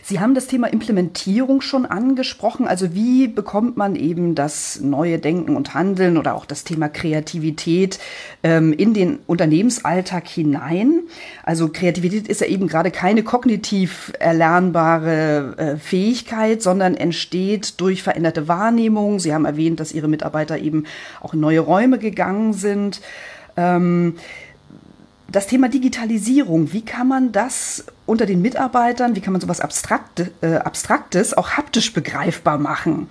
[0.02, 2.66] Sie haben das Thema Implementierung schon angesprochen.
[2.68, 7.98] Also wie bekommt man eben das neue Denken und Handeln oder auch das Thema Kreativität
[8.42, 11.04] ähm, in den Unternehmensalltag hinein?
[11.42, 18.48] Also Kreativität ist ja eben gerade keine kognitiv erlernbare äh, Fähigkeit, sondern entsteht durch veränderte
[18.48, 19.20] Wahrnehmung.
[19.20, 20.84] Sie haben erwähnt, dass Ihre Mitarbeiter eben
[21.22, 23.00] auch in neue Räume gegangen sind.
[23.56, 24.16] Ähm,
[25.34, 30.30] das Thema Digitalisierung, wie kann man das unter den Mitarbeitern, wie kann man sowas Abstrakte,
[30.42, 33.10] äh, Abstraktes auch haptisch begreifbar machen?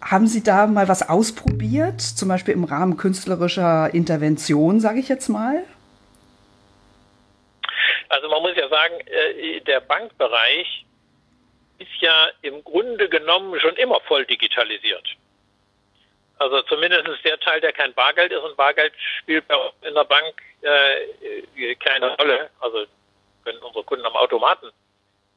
[0.00, 5.28] Haben Sie da mal was ausprobiert, zum Beispiel im Rahmen künstlerischer Intervention, sage ich jetzt
[5.28, 5.62] mal?
[8.08, 10.86] Also man muss ja sagen, äh, der Bankbereich
[11.78, 15.06] ist ja im Grunde genommen schon immer voll digitalisiert.
[16.38, 20.04] Also zumindest der Teil, der kein Bargeld ist und Bargeld spielt bei uns in der
[20.04, 22.50] Bank äh, keine Rolle.
[22.60, 22.86] Also
[23.44, 24.70] können unsere Kunden am Automaten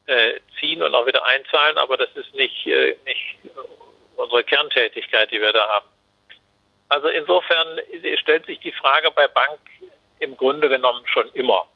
[0.06, 3.38] äh, ziehen und auch wieder einzahlen, aber das ist nicht, äh, nicht
[4.16, 5.88] unsere Kerntätigkeit, die wir da haben.
[6.90, 7.80] Also insofern
[8.18, 9.60] stellt sich die Frage bei Bank
[10.20, 11.68] im Grunde genommen schon immer.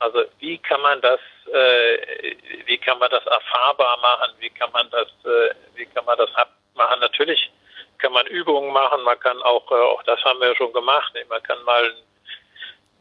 [0.00, 1.20] Also wie kann man das,
[1.52, 2.34] äh,
[2.66, 4.32] wie kann man das erfahrbar machen?
[4.38, 6.30] Wie kann man das, äh, wie kann man das
[6.74, 7.00] machen?
[7.00, 7.50] Natürlich
[7.98, 9.02] kann man Übungen machen.
[9.02, 11.12] Man kann auch, äh, auch das haben wir schon gemacht.
[11.28, 11.94] Man kann mal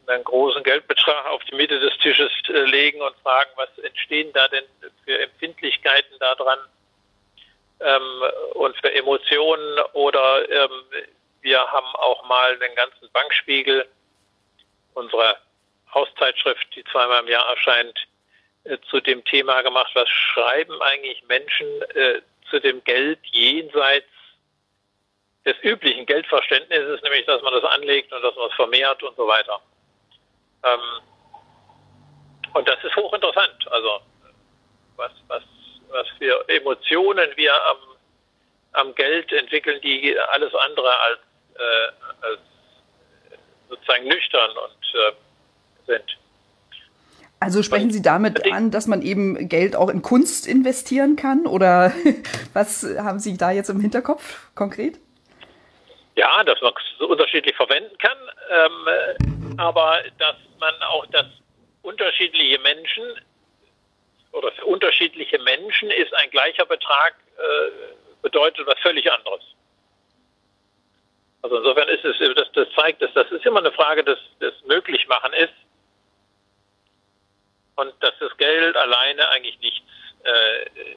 [0.07, 4.47] einen großen Geldbetrag auf die Mitte des Tisches äh, legen und fragen, was entstehen da
[4.47, 4.63] denn
[5.05, 6.59] für Empfindlichkeiten da dran
[7.81, 10.71] ähm, und für Emotionen oder ähm,
[11.41, 13.87] wir haben auch mal den ganzen Bankspiegel,
[14.93, 15.37] unsere
[15.93, 18.07] Hauszeitschrift, die zweimal im Jahr erscheint,
[18.63, 24.07] äh, zu dem Thema gemacht, was schreiben eigentlich Menschen äh, zu dem Geld jenseits
[25.47, 29.27] des üblichen Geldverständnisses, nämlich dass man das anlegt und dass man es vermehrt und so
[29.27, 29.61] weiter.
[30.63, 30.79] Ähm,
[32.53, 33.71] und das ist hochinteressant.
[33.71, 34.01] Also
[34.97, 35.43] was, was,
[35.89, 37.77] was für Emotionen wir am,
[38.73, 41.19] am Geld entwickeln, die alles andere als,
[41.55, 42.39] äh, als
[43.69, 45.13] sozusagen nüchtern und äh,
[45.87, 46.17] sind.
[47.39, 51.45] Also sprechen Sie damit an, dass man eben Geld auch in Kunst investieren kann?
[51.45, 51.93] Oder
[52.53, 54.99] was haben Sie da jetzt im Hinterkopf konkret?
[56.17, 58.17] Ja, dass man es unterschiedlich verwenden kann,
[58.49, 61.27] ähm, aber dass man auch das
[61.83, 63.03] unterschiedliche Menschen
[64.31, 67.71] oder für unterschiedliche Menschen ist ein gleicher Betrag äh,
[68.23, 69.43] bedeutet was völlig anderes.
[71.43, 74.53] Also insofern ist es, das, das zeigt es, das ist immer eine Frage des, des
[74.65, 75.53] Möglichmachen ist
[77.75, 79.91] und dass das Geld alleine eigentlich nichts,
[80.23, 80.95] äh,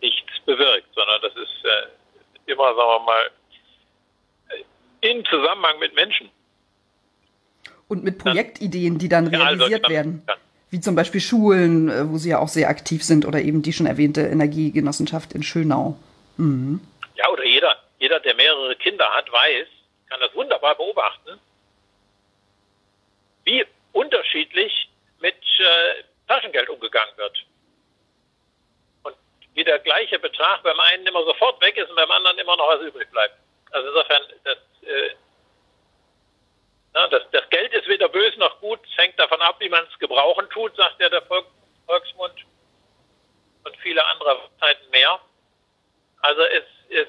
[0.00, 3.30] nichts bewirkt, sondern das ist äh, immer, sagen wir mal,
[5.00, 6.30] in Zusammenhang mit Menschen.
[7.88, 10.22] Und mit Projektideen, die dann realisiert werden.
[10.70, 13.72] Wie zum Beispiel Schulen, äh, wo Sie ja auch sehr aktiv sind, oder eben die
[13.72, 15.98] schon erwähnte Energiegenossenschaft in Schönau.
[16.36, 16.80] Mhm.
[17.16, 19.66] Ja, oder jeder, jeder, der mehrere Kinder hat, weiß,
[20.08, 21.40] kann das wunderbar beobachten,
[23.44, 24.88] wie unterschiedlich
[25.20, 27.44] mit äh, Taschengeld umgegangen wird.
[29.02, 29.16] Und
[29.54, 32.68] wie der gleiche Betrag beim einen immer sofort weg ist und beim anderen immer noch
[32.68, 33.34] was übrig bleibt.
[33.70, 35.14] Also insofern, das äh,
[36.92, 39.84] na, das, das, Geld ist weder böse noch gut, es hängt davon ab, wie man
[39.90, 41.46] es gebrauchen tut, sagt ja der Volk,
[41.86, 42.34] Volksmund
[43.64, 45.20] und viele andere Zeiten mehr.
[46.22, 47.08] Also es, es,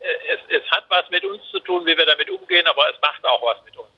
[0.00, 3.24] es, es hat was mit uns zu tun, wie wir damit umgehen, aber es macht
[3.24, 3.88] auch was mit uns.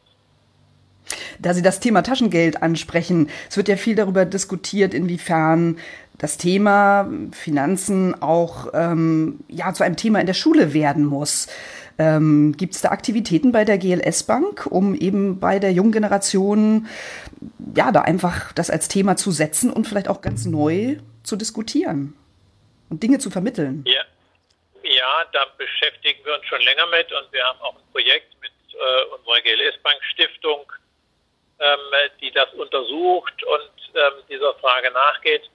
[1.38, 5.80] Da Sie das Thema Taschengeld ansprechen, es wird ja viel darüber diskutiert, inwiefern
[6.20, 11.48] das Thema Finanzen auch ähm, ja, zu einem Thema in der Schule werden muss.
[11.98, 16.88] Ähm, Gibt es da Aktivitäten bei der GLS Bank, um eben bei der jungen Generation
[17.74, 22.14] ja da einfach das als Thema zu setzen und vielleicht auch ganz neu zu diskutieren
[22.90, 23.82] und Dinge zu vermitteln?
[23.86, 24.02] Ja,
[24.82, 28.52] ja da beschäftigen wir uns schon länger mit und wir haben auch ein Projekt mit
[28.74, 30.70] äh, unserer GLS Bank Stiftung,
[31.60, 35.48] ähm, die das untersucht und ähm, dieser Frage nachgeht.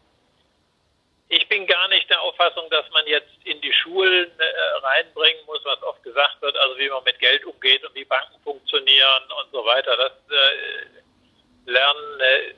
[1.28, 5.60] Ich bin gar nicht der Auffassung, dass man jetzt in die Schulen äh, reinbringen muss,
[5.66, 9.52] was oft gesagt wird, also wie man mit Geld umgeht und wie Banken funktionieren und
[9.52, 9.98] so weiter.
[9.98, 12.54] Das äh, lernen äh,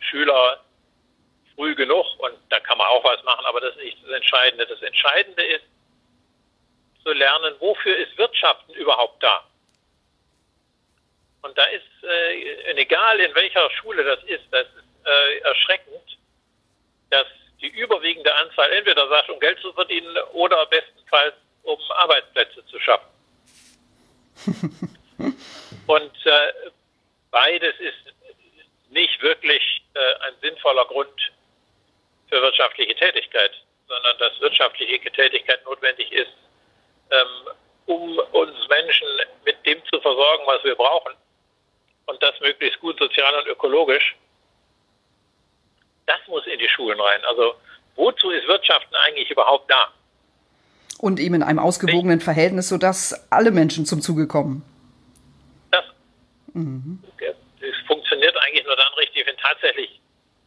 [0.00, 0.62] Schüler
[1.54, 4.66] früh genug und da kann man auch was machen, aber das ist nicht das Entscheidende.
[4.66, 5.64] Das Entscheidende ist
[7.02, 9.44] zu lernen, wofür ist Wirtschaften überhaupt da?
[11.42, 16.18] Und da ist, äh, egal in welcher Schule das ist, das ist äh, erschreckend,
[17.10, 17.26] dass
[17.60, 23.08] die überwiegende Anzahl entweder sagt, um Geld zu verdienen oder bestenfalls um Arbeitsplätze zu schaffen.
[25.86, 26.52] Und äh,
[27.30, 28.14] beides ist
[28.90, 31.32] nicht wirklich äh, ein sinnvoller Grund
[32.28, 33.52] für wirtschaftliche Tätigkeit,
[33.88, 36.32] sondern dass wirtschaftliche Tätigkeit notwendig ist,
[37.10, 37.54] ähm,
[37.86, 39.08] um uns Menschen
[39.44, 41.14] mit dem zu versorgen, was wir brauchen.
[42.06, 44.14] Und das möglichst gut sozial und ökologisch.
[46.06, 47.20] Das muss in die Schulen rein.
[47.28, 47.54] Also
[47.96, 49.88] wozu ist Wirtschaften eigentlich überhaupt da?
[50.98, 54.62] Und eben in einem ausgewogenen Verhältnis, sodass alle Menschen zum Zuge kommen.
[55.70, 55.84] Das,
[56.54, 57.02] Mhm.
[57.60, 60.00] Es funktioniert eigentlich nur dann richtig, wenn tatsächlich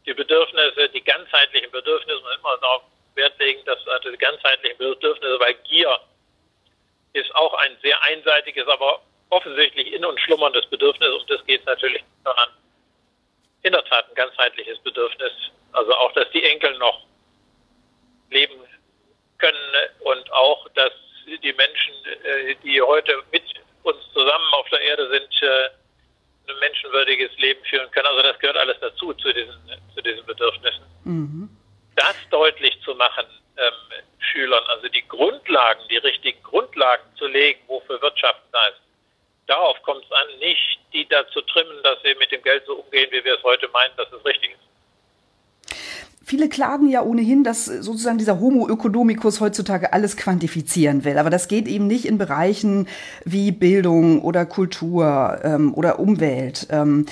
[0.06, 2.84] die Bedürfnisse, die ganzheitlichen Bedürfnisse, man immer darauf
[3.16, 6.00] Wert legen, dass also die ganzheitlichen Bedürfnisse, weil Gier
[7.14, 11.66] ist auch ein sehr einseitiges, aber offensichtlich in uns schlummerndes Bedürfnis, um das geht es
[11.66, 12.50] natürlich nicht, sondern
[13.68, 15.32] in der Tat ein ganzheitliches Bedürfnis.
[15.74, 17.06] Also auch, dass die Enkel noch
[18.32, 18.56] leben
[19.38, 19.58] können
[20.00, 20.92] und auch, dass
[21.26, 23.44] die Menschen, äh, die heute mit
[23.84, 25.70] uns zusammen auf der Erde sind, äh,
[26.50, 28.08] ein menschenwürdiges Leben führen können.
[28.08, 29.54] Also das gehört alles dazu, zu diesen,
[29.94, 30.86] zu diesen Bedürfnissen.
[31.04, 31.50] Mhm.
[31.96, 33.26] Das deutlich zu machen,
[33.58, 38.82] ähm, Schülern, also die Grundlagen, die richtigen Grundlagen zu legen, wofür Wirtschaft da ist.
[39.48, 43.08] Darauf kommt es an, nicht die dazu trimmen, dass sie mit dem Geld so umgehen,
[43.12, 44.68] wie wir es heute meinen, dass es richtig ist.
[46.28, 51.18] Viele klagen ja ohnehin, dass sozusagen dieser Homo economicus heutzutage alles quantifizieren will.
[51.20, 52.90] Aber das geht eben nicht in Bereichen
[53.24, 56.68] wie Bildung oder Kultur ähm, oder Umwelt.
[56.70, 57.06] Ähm,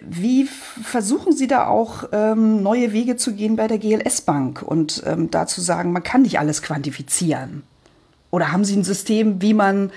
[0.00, 5.02] wie versuchen Sie da auch ähm, neue Wege zu gehen bei der GLS Bank und
[5.04, 7.62] ähm, da zu sagen, man kann nicht alles quantifizieren?
[8.30, 9.92] Oder haben Sie ein System, wie man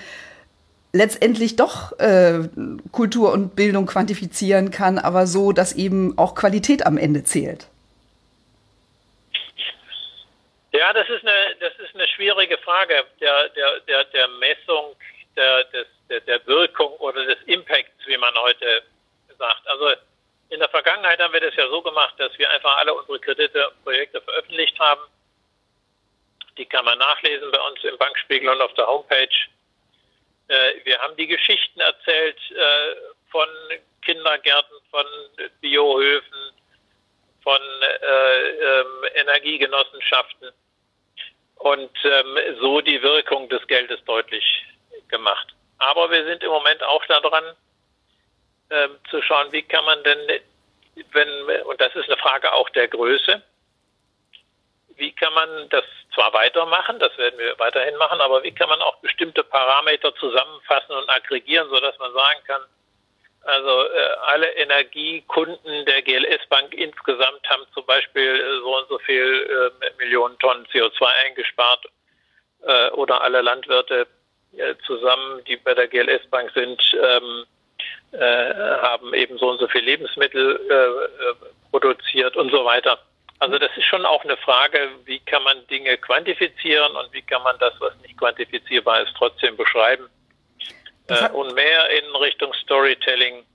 [0.92, 2.48] letztendlich doch äh,
[2.92, 7.68] Kultur und Bildung quantifizieren kann, aber so, dass eben auch Qualität am Ende zählt?
[10.72, 14.94] Ja, das ist eine, das ist eine schwierige Frage der, der, der, der Messung
[15.36, 18.82] der, des, der, der Wirkung oder des Impacts, wie man heute
[19.38, 19.66] sagt.
[19.66, 19.90] Also
[20.50, 23.72] in der Vergangenheit haben wir das ja so gemacht, dass wir einfach alle unsere Kredite,
[23.84, 25.00] Projekte veröffentlicht haben.
[26.56, 29.28] Die kann man nachlesen bei uns im Bankspiegel und auf der Homepage.
[30.80, 32.96] Äh, wir haben die Geschichten erzählt äh,
[33.30, 33.48] von
[34.02, 35.04] Kindergärten, von
[35.60, 36.52] Biohöfen,
[37.42, 40.50] von äh, ähm, Energiegenossenschaften
[41.56, 44.44] und ähm, so die Wirkung des Geldes deutlich
[45.08, 45.48] gemacht.
[45.78, 47.44] Aber wir sind im Moment auch daran,
[48.70, 50.40] ähm, zu schauen, wie kann man denn,
[51.12, 53.42] wenn, und das ist eine Frage auch der Größe,
[55.00, 55.84] wie kann man das
[56.14, 60.94] zwar weitermachen, das werden wir weiterhin machen, aber wie kann man auch bestimmte Parameter zusammenfassen
[60.94, 62.62] und aggregieren, sodass man sagen kann,
[63.42, 68.98] also äh, alle Energiekunden der GLS Bank insgesamt haben zum Beispiel äh, so und so
[68.98, 71.86] viel äh, Millionen Tonnen CO2 eingespart
[72.62, 74.06] äh, oder alle Landwirte
[74.56, 77.46] äh, zusammen, die bei der GLS Bank sind, ähm,
[78.12, 81.08] äh, haben eben so und so viel Lebensmittel
[81.70, 82.98] produziert und so weiter.
[83.40, 87.42] Also das ist schon auch eine Frage, wie kann man Dinge quantifizieren und wie kann
[87.42, 90.10] man das, was nicht quantifizierbar ist, trotzdem beschreiben
[91.08, 93.46] äh, und mehr in Richtung Storytelling,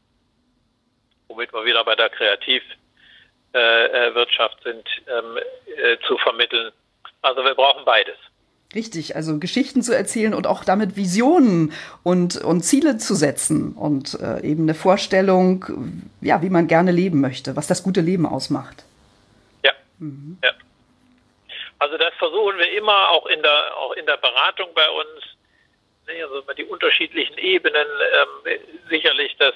[1.28, 5.38] womit wir wieder bei der Kreativwirtschaft äh, sind, ähm,
[5.78, 6.72] äh, zu vermitteln.
[7.22, 8.18] Also wir brauchen beides.
[8.74, 14.20] Richtig, also Geschichten zu erzählen und auch damit Visionen und, und Ziele zu setzen und
[14.20, 18.84] äh, eben eine Vorstellung, ja, wie man gerne leben möchte, was das gute Leben ausmacht.
[20.00, 20.38] Mhm.
[20.44, 20.52] ja.
[21.80, 25.36] Also das versuchen wir immer auch in der auch in der Beratung bei uns
[26.08, 29.56] also die unterschiedlichen Ebenen, ähm, sicherlich das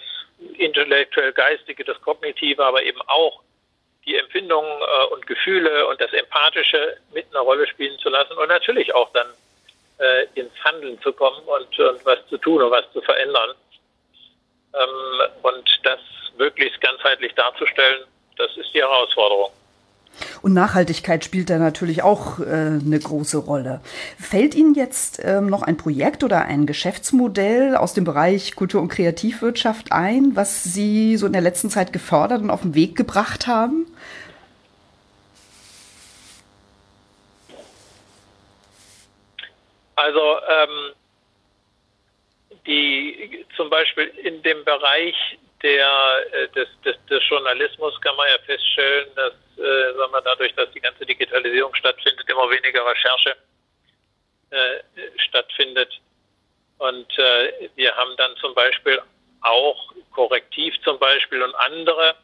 [0.58, 3.42] intellektuell-geistige, das kognitive, aber eben auch
[4.06, 8.48] die Empfindungen äh, und Gefühle und das Empathische mit einer Rolle spielen zu lassen und
[8.48, 9.28] natürlich auch dann
[10.00, 13.52] äh, ins Handeln zu kommen und, und, was zu tun und was zu verändern.
[14.74, 16.00] Ähm, und das
[16.38, 18.06] möglichst ganzheitlich darzustellen,
[18.38, 19.52] das ist die Herausforderung.
[20.42, 23.82] Und Nachhaltigkeit spielt da natürlich auch äh, eine große Rolle.
[24.20, 28.90] Fällt Ihnen jetzt ähm, noch ein Projekt oder ein Geschäftsmodell aus dem Bereich Kultur- und
[28.90, 33.48] Kreativwirtschaft ein, was Sie so in der letzten Zeit gefördert und auf den Weg gebracht
[33.48, 33.86] haben?
[39.96, 40.94] Also ähm,
[42.66, 45.90] die zum Beispiel in dem Bereich der,
[46.32, 50.72] äh, des, des, des Journalismus kann man ja feststellen, dass äh, sagen wir, dadurch, dass
[50.72, 53.36] die ganze Digitalisierung stattfindet, immer weniger Recherche
[54.52, 54.80] äh,
[55.18, 56.00] stattfindet.
[56.78, 59.02] Und äh, wir haben dann zum Beispiel
[59.42, 62.16] auch Korrektiv zum Beispiel und andere.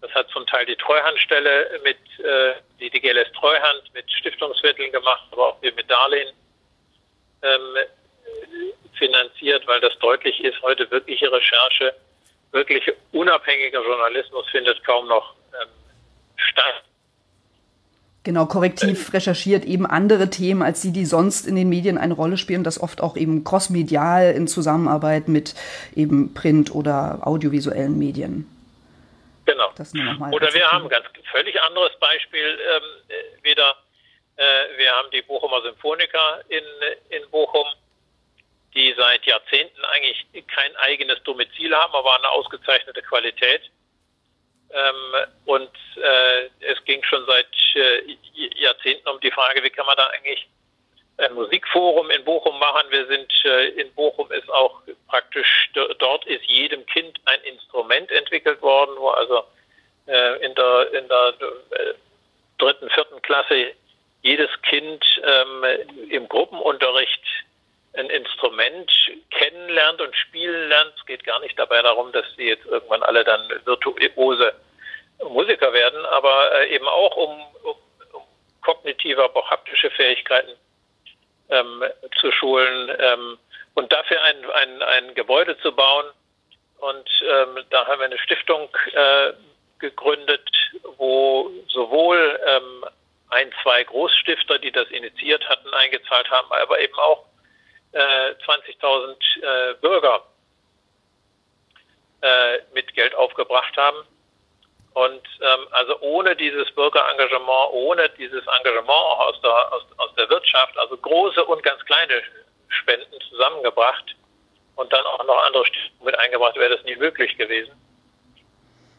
[0.00, 5.48] Das hat zum Teil die Treuhandstelle mit, äh, die DGLS Treuhand mit Stiftungsmitteln gemacht, aber
[5.48, 6.32] auch wir mit Darlehen
[7.42, 7.76] ähm,
[8.94, 11.94] finanziert, weil das deutlich ist, heute wirkliche Recherche,
[12.52, 12.82] wirklich
[13.12, 15.68] unabhängiger Journalismus findet kaum noch ähm,
[16.36, 16.84] statt.
[18.24, 22.36] Genau, korrektiv recherchiert eben andere Themen als die, die sonst in den Medien eine Rolle
[22.36, 25.54] spielen, das oft auch eben crossmedial in Zusammenarbeit mit
[25.96, 28.46] eben Print- oder audiovisuellen Medien.
[29.46, 29.70] Genau.
[30.30, 33.76] oder wir haben ein ganz völlig anderes Beispiel ähm, wieder.
[34.36, 34.42] Äh,
[34.76, 36.64] wir haben die Bochumer Symphoniker in,
[37.08, 37.64] in Bochum,
[38.74, 43.62] die seit Jahrzehnten eigentlich kein eigenes Domizil haben, aber eine ausgezeichnete Qualität.
[44.70, 48.16] Ähm, und äh, es ging schon seit äh,
[48.56, 50.46] Jahrzehnten um die Frage, wie kann man da eigentlich
[51.18, 52.82] ein Musikforum in Bochum machen.
[52.90, 58.62] Wir sind äh, in Bochum ist auch praktisch dort ist jedem Kind ein Instrument entwickelt
[58.62, 59.42] worden, wo also
[60.06, 61.34] äh, in der in der
[61.70, 61.94] äh,
[62.58, 63.72] dritten vierten Klasse
[64.22, 65.64] jedes Kind ähm,
[66.10, 67.22] im Gruppenunterricht
[67.98, 68.90] ein Instrument
[69.30, 70.92] kennenlernt und spielen lernt.
[70.96, 74.54] Es geht gar nicht dabei darum, dass sie jetzt irgendwann alle dann virtuose
[75.28, 77.76] Musiker werden, aber äh, eben auch um, um,
[78.12, 78.22] um
[78.62, 80.52] kognitive, aber auch haptische Fähigkeiten
[81.50, 81.84] ähm,
[82.20, 83.38] zu schulen ähm,
[83.74, 86.06] und dafür ein, ein, ein Gebäude zu bauen.
[86.78, 89.32] Und ähm, da haben wir eine Stiftung äh,
[89.80, 90.48] gegründet,
[90.96, 92.84] wo sowohl ähm,
[93.30, 97.24] ein, zwei Großstifter, die das initiiert hatten, eingezahlt haben, aber eben auch
[97.92, 100.22] äh, 20.000 äh, Bürger
[102.20, 103.98] äh, mit Geld aufgebracht haben.
[104.94, 110.28] Und ähm, also ohne dieses Bürgerengagement, ohne dieses Engagement auch aus der, aus, aus der
[110.28, 112.22] Wirtschaft, also große und ganz kleine
[112.68, 114.16] Spenden zusammengebracht
[114.74, 117.72] und dann auch noch andere Stiftungen mit eingebracht, wäre das nie möglich gewesen.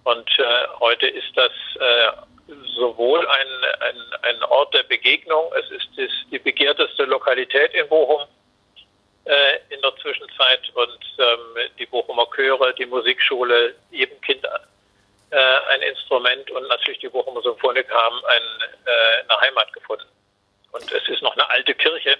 [0.06, 2.12] Und äh, heute ist das äh,
[2.78, 3.48] sowohl ein,
[3.82, 8.26] ein, ein Ort der Begegnung, es ist das, die begehrteste Lokalität in Bochum
[9.26, 15.38] äh, in der Zwischenzeit und ähm, die Bochumer Chöre, die Musikschule, jedem Kind äh,
[15.70, 18.43] ein Instrument und natürlich die Bochumer Symphonik haben ein,
[18.86, 20.05] äh, eine Heimat gefunden.
[20.72, 22.17] Und es ist noch eine alte Kirche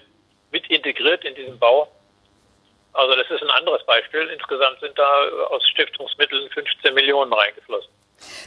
[0.52, 1.92] mit integriert in diesem Bau.
[2.94, 4.22] Also das ist ein anderes Beispiel.
[4.30, 7.92] Insgesamt sind da aus Stiftungsmitteln 15 Millionen reingeflossen.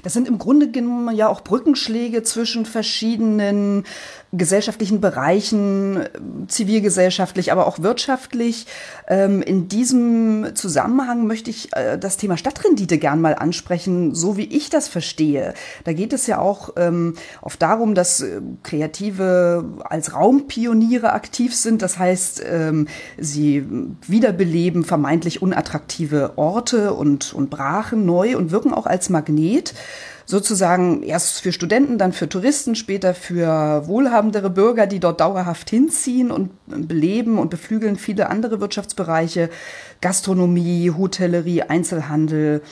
[0.03, 3.87] Das sind im Grunde genommen ja auch Brückenschläge zwischen verschiedenen
[4.33, 6.05] gesellschaftlichen Bereichen,
[6.49, 8.67] zivilgesellschaftlich, aber auch wirtschaftlich.
[9.07, 14.45] Ähm, in diesem Zusammenhang möchte ich äh, das Thema Stadtrendite gern mal ansprechen, so wie
[14.45, 15.53] ich das verstehe.
[15.85, 21.83] Da geht es ja auch ähm, oft darum, dass äh, Kreative als Raumpioniere aktiv sind.
[21.83, 23.67] Das heißt, ähm, sie
[24.07, 29.75] wiederbeleben vermeintlich unattraktive Orte und, und Brachen neu und wirken auch als Magnet
[30.33, 36.31] sozusagen erst für Studenten, dann für Touristen, später für wohlhabendere Bürger, die dort dauerhaft hinziehen
[36.31, 39.51] und beleben und beflügeln viele andere Wirtschaftsbereiche,
[40.01, 42.63] Gastronomie, Hotellerie, Einzelhandel,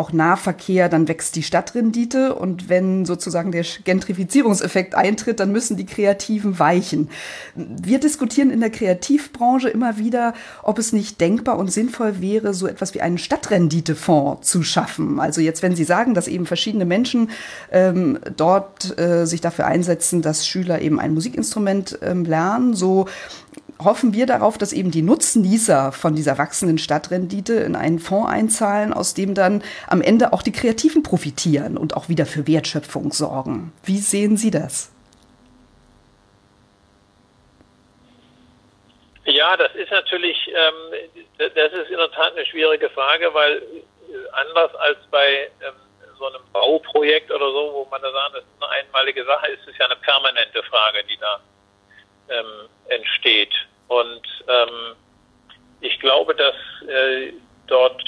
[0.00, 5.86] auch Nahverkehr, dann wächst die Stadtrendite und wenn sozusagen der Gentrifizierungseffekt eintritt, dann müssen die
[5.86, 7.10] Kreativen weichen.
[7.54, 10.32] Wir diskutieren in der Kreativbranche immer wieder,
[10.62, 15.20] ob es nicht denkbar und sinnvoll wäre, so etwas wie einen Stadtrenditefonds zu schaffen.
[15.20, 17.30] Also jetzt, wenn Sie sagen, dass eben verschiedene Menschen
[17.70, 23.06] ähm, dort äh, sich dafür einsetzen, dass Schüler eben ein Musikinstrument ähm, lernen, so
[23.84, 28.92] hoffen wir darauf, dass eben die Nutznießer von dieser wachsenden Stadtrendite in einen Fonds einzahlen,
[28.92, 33.72] aus dem dann am Ende auch die Kreativen profitieren und auch wieder für Wertschöpfung sorgen.
[33.84, 34.92] Wie sehen Sie das?
[39.24, 43.62] Ja, das ist natürlich, ähm, das ist in der Tat eine schwierige Frage, weil äh,
[44.32, 45.74] anders als bei ähm,
[46.18, 49.66] so einem Bauprojekt oder so, wo man da sagt, das ist eine einmalige Sache, ist
[49.68, 51.40] es ja eine permanente Frage, die da
[52.28, 53.52] ähm, entsteht.
[53.90, 54.94] Und ähm,
[55.80, 56.54] ich glaube, dass
[56.88, 57.32] äh,
[57.66, 58.00] dort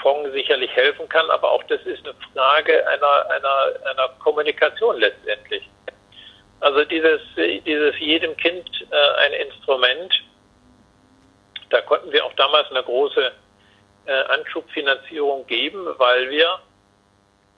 [0.00, 5.68] Fonds sicherlich helfen kann, aber auch das ist eine Frage einer, einer, einer Kommunikation letztendlich.
[6.60, 10.22] Also dieses, dieses jedem Kind äh, ein Instrument,
[11.70, 13.32] da konnten wir auch damals eine große
[14.06, 16.60] äh, Anschubfinanzierung geben, weil wir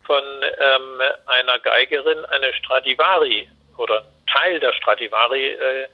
[0.05, 5.89] von ähm, einer Geigerin eine Stradivari oder Teil der Stradivari äh,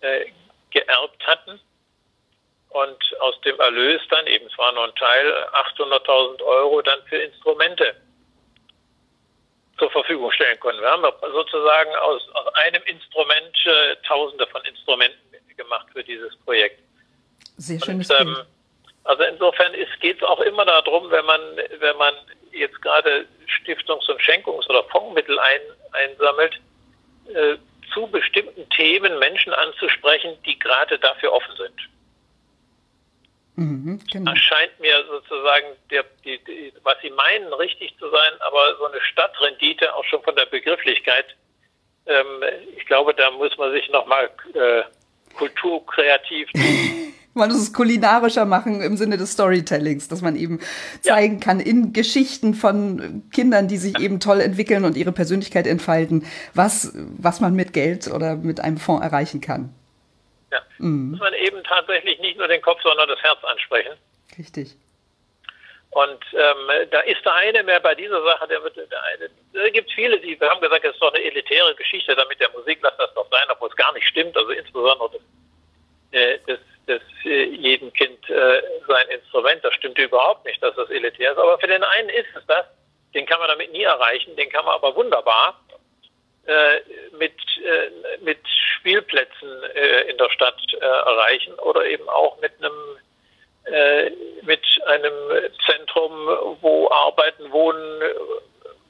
[0.00, 0.26] äh,
[0.74, 1.60] geerbt hatten
[2.70, 5.32] und aus dem Erlös dann, eben es war nur ein Teil,
[5.78, 7.94] 800.000 Euro dann für Instrumente
[9.78, 10.80] zur Verfügung stellen konnten.
[10.80, 15.18] Wir haben sozusagen aus, aus einem Instrument äh, Tausende von Instrumenten
[15.56, 16.80] gemacht für dieses Projekt.
[17.56, 18.36] Sehr schönes und, ähm,
[19.04, 21.40] Also insofern geht es auch immer darum, wenn man,
[21.78, 22.14] wenn man
[22.52, 25.60] jetzt gerade Stiftungs- und Schenkungs- oder Fondsmittel ein,
[25.92, 26.60] einsammelt,
[27.32, 27.56] äh,
[27.92, 31.88] zu bestimmten Themen Menschen anzusprechen, die gerade dafür offen sind.
[33.56, 34.32] Mhm, genau.
[34.32, 38.86] Das scheint mir sozusagen, der, die, die, was Sie meinen, richtig zu sein, aber so
[38.86, 41.36] eine Stadtrendite, auch schon von der Begrifflichkeit,
[42.06, 42.42] ähm,
[42.76, 44.82] ich glaube, da muss man sich nochmal äh,
[45.36, 46.48] kulturkreativ
[47.34, 50.60] Man muss es kulinarischer machen im Sinne des Storytellings, dass man eben
[51.00, 51.44] zeigen ja.
[51.44, 56.92] kann in Geschichten von Kindern, die sich eben toll entwickeln und ihre Persönlichkeit entfalten, was,
[56.94, 59.74] was man mit Geld oder mit einem Fonds erreichen kann.
[60.52, 60.60] Ja.
[60.78, 61.10] Mhm.
[61.10, 63.94] Muss man eben tatsächlich nicht nur den Kopf, sondern das Herz ansprechen.
[64.38, 64.76] Richtig.
[65.94, 69.30] Und ähm, da ist der eine mehr bei dieser Sache, der wird der eine.
[69.52, 72.50] Da gibt viele, die wir haben gesagt, es ist doch eine elitäre Geschichte, damit der
[72.50, 74.36] Musik, lass das doch sein, obwohl es gar nicht stimmt.
[74.36, 75.20] Also insbesondere das,
[76.20, 76.58] äh, das,
[77.24, 81.38] jedem Kind äh, sein Instrument, das stimmt überhaupt nicht, dass das elitär ist.
[81.38, 82.64] Aber für den einen ist es das,
[83.14, 85.60] den kann man damit nie erreichen, den kann man aber wunderbar
[86.46, 86.80] äh,
[87.18, 88.38] mit, äh, mit
[88.78, 89.48] Spielplätzen
[90.08, 92.72] in der Stadt erreichen oder eben auch mit einem
[94.42, 95.14] mit einem
[95.64, 96.12] Zentrum,
[96.60, 98.02] wo Arbeiten, Wohnen,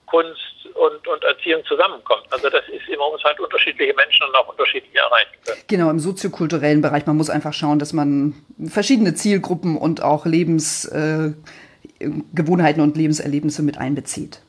[0.07, 2.24] Kunst und, und Erziehung zusammenkommt.
[2.30, 5.58] Also das ist immer, muss halt unterschiedliche Menschen und auch unterschiedlich erreichen können.
[5.66, 7.06] Genau, im soziokulturellen Bereich.
[7.06, 8.34] Man muss einfach schauen, dass man
[8.66, 14.40] verschiedene Zielgruppen und auch Lebensgewohnheiten und Lebenserlebnisse mit einbezieht.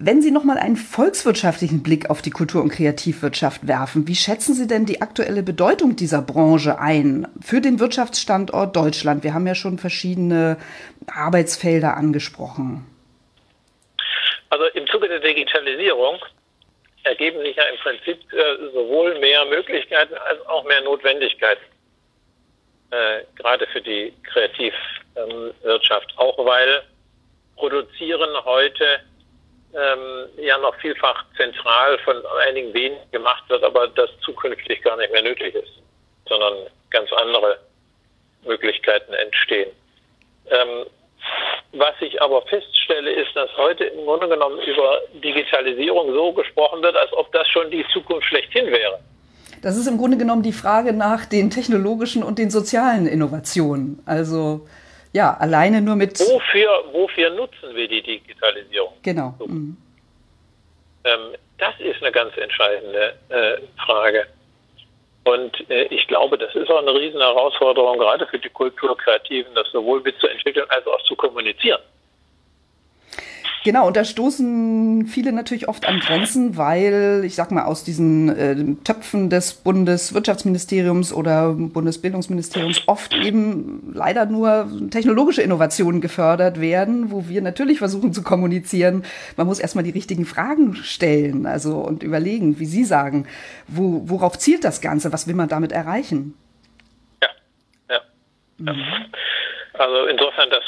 [0.00, 4.68] Wenn Sie nochmal einen volkswirtschaftlichen Blick auf die Kultur- und Kreativwirtschaft werfen, wie schätzen Sie
[4.68, 9.24] denn die aktuelle Bedeutung dieser Branche ein für den Wirtschaftsstandort Deutschland?
[9.24, 10.56] Wir haben ja schon verschiedene
[11.08, 12.86] Arbeitsfelder angesprochen.
[14.50, 16.18] Also im Zuge der Digitalisierung
[17.04, 21.64] ergeben sich ja im Prinzip äh, sowohl mehr Möglichkeiten als auch mehr Notwendigkeiten,
[22.90, 26.10] äh, gerade für die Kreativwirtschaft.
[26.12, 26.82] Ähm, auch weil
[27.56, 29.00] Produzieren heute
[29.74, 35.12] ähm, ja noch vielfach zentral von einigen wenigen gemacht wird, aber das zukünftig gar nicht
[35.12, 35.72] mehr nötig ist,
[36.28, 36.54] sondern
[36.90, 37.58] ganz andere
[38.44, 39.70] Möglichkeiten entstehen.
[40.50, 40.86] Ähm,
[41.72, 46.96] was ich aber feststelle, ist, dass heute im Grunde genommen über Digitalisierung so gesprochen wird,
[46.96, 48.98] als ob das schon die Zukunft schlechthin wäre.
[49.62, 54.00] Das ist im Grunde genommen die Frage nach den technologischen und den sozialen Innovationen.
[54.06, 54.66] Also
[55.12, 56.18] ja, alleine nur mit.
[56.20, 58.92] Wofür, wofür nutzen wir die Digitalisierung?
[59.02, 59.34] Genau.
[59.38, 59.46] So.
[59.46, 59.76] Mhm.
[61.04, 61.20] Ähm,
[61.58, 64.26] das ist eine ganz entscheidende äh, Frage.
[65.28, 69.70] Und äh, ich glaube, das ist auch eine riesen Herausforderung, gerade für die Kulturkreativen, das
[69.70, 71.80] sowohl mitzuentwickeln als auch zu kommunizieren.
[73.64, 78.28] Genau, und da stoßen viele natürlich oft an Grenzen, weil, ich sag mal, aus diesen
[78.28, 87.28] äh, Töpfen des Bundeswirtschaftsministeriums oder Bundesbildungsministeriums oft eben leider nur technologische Innovationen gefördert werden, wo
[87.28, 89.04] wir natürlich versuchen zu kommunizieren.
[89.36, 93.26] Man muss erstmal die richtigen Fragen stellen, also und überlegen, wie Sie sagen,
[93.66, 96.34] wo, worauf zielt das Ganze, was will man damit erreichen?
[97.22, 97.28] Ja,
[97.90, 98.72] ja.
[98.72, 99.06] Mhm.
[99.78, 100.64] Also insofern, das,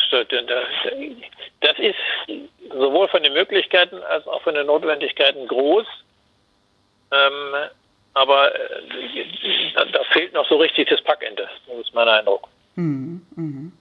[1.60, 1.96] das ist
[2.72, 5.86] sowohl von den Möglichkeiten als auch von den Notwendigkeiten groß.
[7.12, 7.54] Ähm,
[8.14, 8.82] aber äh,
[9.74, 12.48] da, da, fehlt noch so richtig das Packende, das ist mein Eindruck.
[12.76, 13.72] Mhm, mh.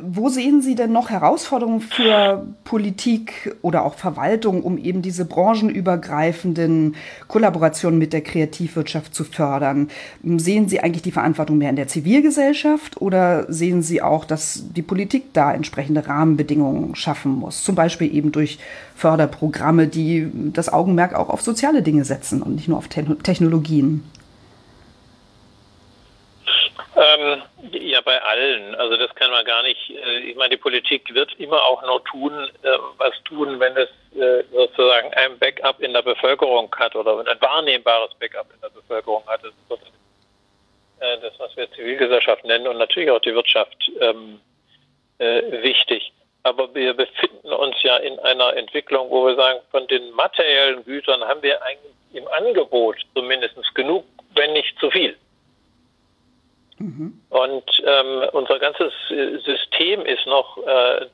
[0.00, 6.96] Wo sehen Sie denn noch Herausforderungen für Politik oder auch Verwaltung, um eben diese branchenübergreifenden
[7.28, 9.88] Kollaborationen mit der Kreativwirtschaft zu fördern?
[10.24, 14.80] Sehen Sie eigentlich die Verantwortung mehr in der Zivilgesellschaft oder sehen Sie auch, dass die
[14.80, 17.62] Politik da entsprechende Rahmenbedingungen schaffen muss?
[17.62, 18.58] Zum Beispiel eben durch
[18.94, 24.04] Förderprogramme, die das Augenmerk auch auf soziale Dinge setzen und nicht nur auf Technologien.
[26.96, 27.42] Ähm,
[27.72, 28.74] ja, bei allen.
[28.76, 29.90] Also das kann man gar nicht.
[29.90, 32.32] Äh, ich meine, die Politik wird immer auch nur tun,
[32.62, 37.40] äh, was tun, wenn es äh, sozusagen ein Backup in der Bevölkerung hat oder ein
[37.40, 39.44] wahrnehmbares Backup in der Bevölkerung hat.
[39.44, 39.92] Das ist
[41.22, 44.40] das, was wir Zivilgesellschaft nennen und natürlich auch die Wirtschaft ähm,
[45.18, 46.12] äh, wichtig.
[46.44, 51.22] Aber wir befinden uns ja in einer Entwicklung, wo wir sagen, von den materiellen Gütern
[51.24, 55.14] haben wir eigentlich im Angebot zumindest genug, wenn nicht zu viel.
[56.78, 57.20] Mhm.
[57.30, 58.92] Und ähm, unser ganzes
[59.44, 61.06] System ist noch äh,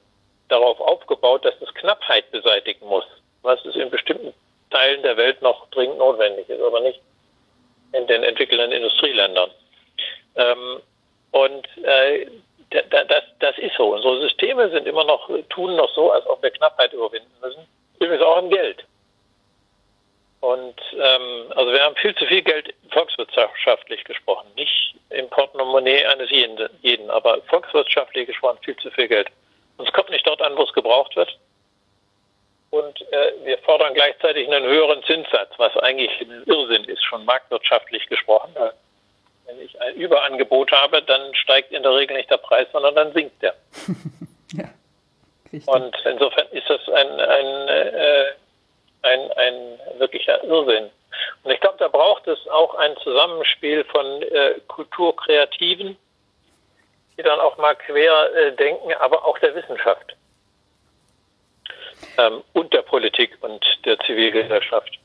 [0.48, 3.04] darauf aufgebaut, dass es Knappheit beseitigen muss,
[3.42, 4.34] was es in bestimmten
[4.70, 7.00] Teilen der Welt noch dringend notwendig ist, aber nicht
[7.92, 9.50] in den entwickelnden Industrieländern.
[10.36, 10.80] Ähm,
[11.30, 12.26] und äh,
[12.70, 13.94] das, das ist so.
[13.94, 17.66] Unsere Systeme sind immer noch, tun noch so, als ob wir Knappheit überwinden müssen.
[17.98, 18.84] Übrigens auch im Geld.
[20.42, 26.30] Und ähm, also wir haben viel zu viel Geld volkswirtschaftlich gesprochen, nicht im Portemonnaie eines
[26.30, 29.28] jeden, jeden, aber volkswirtschaftlich gesprochen viel zu viel Geld.
[29.76, 31.38] Und es kommt nicht dort an, wo es gebraucht wird.
[32.70, 38.08] Und äh, wir fordern gleichzeitig einen höheren Zinssatz, was eigentlich ein Irrsinn ist, schon marktwirtschaftlich
[38.08, 38.52] gesprochen.
[39.46, 43.12] Wenn ich ein Überangebot habe, dann steigt in der Regel nicht der Preis, sondern dann
[43.12, 43.54] sinkt der.
[44.54, 44.70] ja,
[45.66, 48.24] Und insofern ist das ein, ein äh,
[49.02, 50.90] ein, ein wirklicher Irrsinn.
[51.42, 55.96] Und ich glaube, da braucht es auch ein Zusammenspiel von äh, Kulturkreativen,
[57.16, 60.16] die dann auch mal quer äh, denken, aber auch der Wissenschaft
[62.16, 64.98] ähm, und der Politik und der Zivilgesellschaft.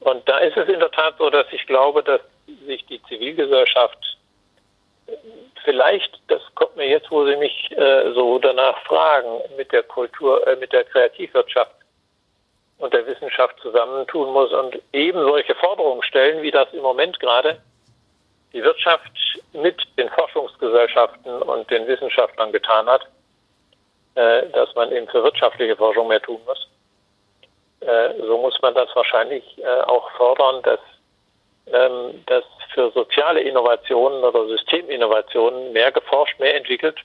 [0.00, 2.20] Und da ist es in der Tat so, dass ich glaube, dass
[2.66, 4.16] sich die Zivilgesellschaft
[5.64, 10.46] vielleicht, das kommt mir jetzt, wo Sie mich äh, so danach fragen, mit der Kultur,
[10.46, 11.72] äh, mit der Kreativwirtschaft
[12.78, 17.60] und der Wissenschaft zusammentun muss und eben solche Forderungen stellen, wie das im Moment gerade
[18.52, 19.10] die Wirtschaft
[19.52, 23.06] mit den Forschungsgesellschaften und den Wissenschaftlern getan hat,
[24.14, 26.68] äh, dass man eben für wirtschaftliche Forschung mehr tun muss.
[27.80, 30.80] Äh, so muss man das wahrscheinlich äh, auch fordern, dass,
[31.66, 36.98] ähm, dass für soziale Innovationen oder Systeminnovationen mehr geforscht, mehr entwickelt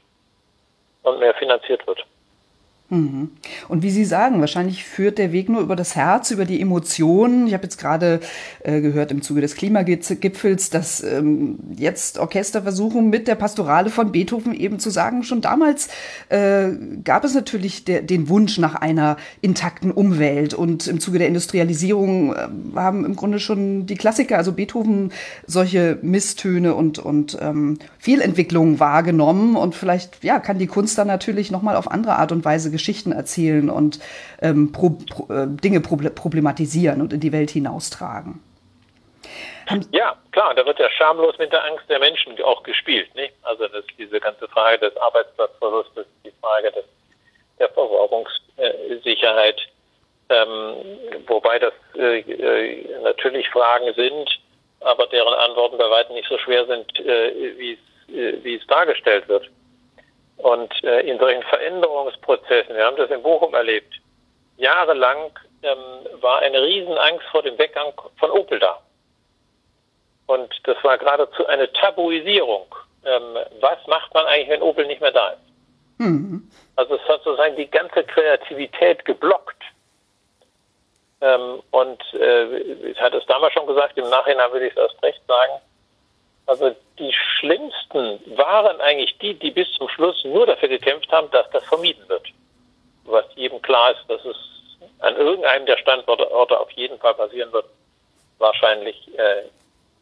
[1.03, 2.05] und mehr finanziert wird.
[2.93, 3.29] Mhm.
[3.69, 7.47] Und wie Sie sagen, wahrscheinlich führt der Weg nur über das Herz, über die Emotionen.
[7.47, 8.19] Ich habe jetzt gerade
[8.61, 14.11] äh, gehört im Zuge des Klimagipfels, dass ähm, jetzt Orchester versuchen, mit der Pastorale von
[14.11, 15.89] Beethoven eben zu sagen, schon damals
[16.29, 16.69] äh,
[17.03, 20.53] gab es natürlich der, den Wunsch nach einer intakten Umwelt.
[20.53, 25.11] Und im Zuge der Industrialisierung äh, haben im Grunde schon die Klassiker, also Beethoven,
[25.47, 29.55] solche Misstöne und, und ähm, Fehlentwicklungen wahrgenommen.
[29.55, 33.13] Und vielleicht ja, kann die Kunst dann natürlich nochmal auf andere Art und Weise Geschichten
[33.13, 33.99] erzählen und
[34.41, 38.43] ähm, pro, pro, äh, Dinge problematisieren und in die Welt hinaustragen.
[39.91, 43.15] Ja, klar, da wird ja schamlos mit der Angst der Menschen auch gespielt.
[43.15, 43.33] Nicht?
[43.43, 46.83] Also das, diese ganze Frage des Arbeitsplatzverlustes, die Frage des,
[47.57, 49.61] der Versorgungssicherheit,
[50.27, 50.75] ähm,
[51.27, 54.39] wobei das äh, äh, natürlich Fragen sind,
[54.81, 57.77] aber deren Antworten bei weitem nicht so schwer sind, äh, wie
[58.13, 59.49] äh, es dargestellt wird.
[60.37, 63.93] Und äh, in solchen Veränderungsprozessen, wir haben das in Bochum erlebt,
[64.57, 65.31] jahrelang
[65.61, 68.79] ähm, war eine Riesenangst vor dem Weggang von Opel da.
[70.25, 72.65] Und das war geradezu eine Tabuisierung.
[73.05, 75.39] Ähm, was macht man eigentlich, wenn Opel nicht mehr da ist?
[75.97, 76.49] Mhm.
[76.75, 79.61] Also es hat sozusagen die ganze Kreativität geblockt.
[81.21, 85.01] Ähm, und äh, ich hatte es damals schon gesagt, im Nachhinein würde ich es erst
[85.03, 85.53] recht sagen,
[86.45, 91.49] also die schlimmsten waren eigentlich die, die bis zum Schluss nur dafür gekämpft haben, dass
[91.51, 92.27] das vermieden wird.
[93.05, 94.35] Was jedem klar ist, dass es
[94.99, 97.65] an irgendeinem der Standorte auf jeden Fall passieren wird,
[98.39, 99.43] wahrscheinlich äh,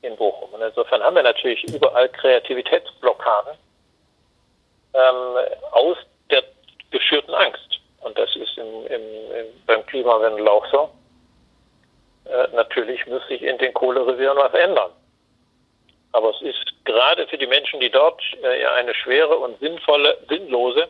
[0.02, 0.50] in Bochum.
[0.54, 3.54] Und insofern haben wir natürlich überall Kreativitätsblockaden
[4.94, 5.38] ähm,
[5.72, 5.98] aus
[6.30, 6.44] der
[6.89, 7.80] geschürten Angst.
[8.02, 10.89] Und das ist im, im, im, beim Klimawandel auch so.
[12.26, 14.92] Äh, natürlich muss sich in den Kohlerevieren was ändern.
[16.14, 20.89] Aber es ist gerade für die Menschen, die dort äh, eine schwere und sinnvolle, sinnlose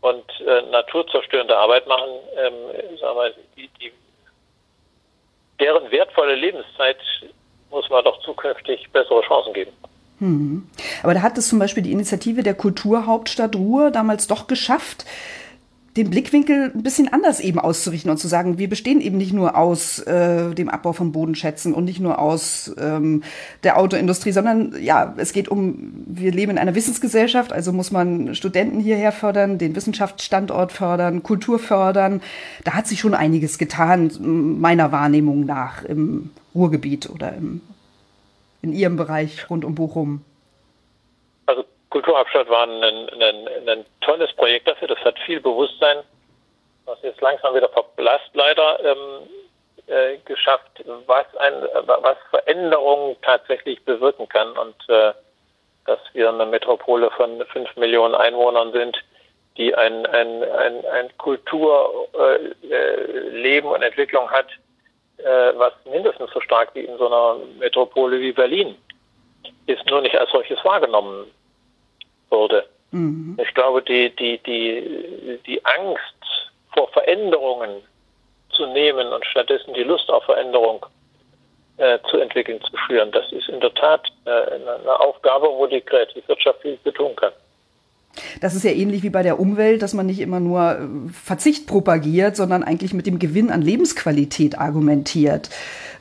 [0.00, 3.92] und äh, naturzerstörende Arbeit machen, ähm, sagen wir, die, die,
[5.58, 6.98] deren wertvolle Lebenszeit
[7.70, 9.72] muss man doch zukünftig bessere Chancen geben.
[10.18, 10.68] Hm.
[11.02, 15.04] Aber da hat es zum Beispiel die Initiative der Kulturhauptstadt Ruhr damals doch geschafft,
[15.96, 19.56] den Blickwinkel ein bisschen anders eben auszurichten und zu sagen, wir bestehen eben nicht nur
[19.56, 23.22] aus äh, dem Abbau von Bodenschätzen und nicht nur aus ähm,
[23.62, 28.34] der Autoindustrie, sondern ja, es geht um, wir leben in einer Wissensgesellschaft, also muss man
[28.34, 32.20] Studenten hierher fördern, den Wissenschaftsstandort fördern, Kultur fördern.
[32.64, 37.60] Da hat sich schon einiges getan, meiner Wahrnehmung nach, im Ruhrgebiet oder im,
[38.62, 40.22] in Ihrem Bereich rund um Bochum.
[41.94, 44.88] Kulturhauptstadt war ein, ein, ein, tolles Projekt dafür.
[44.88, 45.98] Das hat viel Bewusstsein,
[46.86, 49.28] was jetzt langsam wieder verblasst leider, ähm,
[49.86, 51.52] äh, geschafft, was, ein,
[51.84, 55.12] was Veränderungen tatsächlich bewirken kann und äh,
[55.86, 58.98] dass wir eine Metropole von fünf Millionen Einwohnern sind,
[59.56, 64.48] die ein, ein, ein, ein Kulturleben äh, und Entwicklung hat,
[65.18, 68.74] äh, was mindestens so stark wie in so einer Metropole wie Berlin
[69.66, 71.30] ist, nur nicht als solches wahrgenommen
[72.30, 72.66] wurde.
[72.90, 73.36] Mhm.
[73.42, 77.82] Ich glaube, die, die, die, die Angst vor Veränderungen
[78.50, 80.84] zu nehmen und stattdessen die Lust auf Veränderung
[81.76, 85.80] äh, zu entwickeln, zu führen, das ist in der Tat äh, eine Aufgabe, wo die
[85.80, 87.32] Kreativwirtschaft viel zu tun kann.
[88.40, 91.66] Das ist ja ähnlich wie bei der Umwelt, dass man nicht immer nur äh, Verzicht
[91.66, 95.50] propagiert, sondern eigentlich mit dem Gewinn an Lebensqualität argumentiert,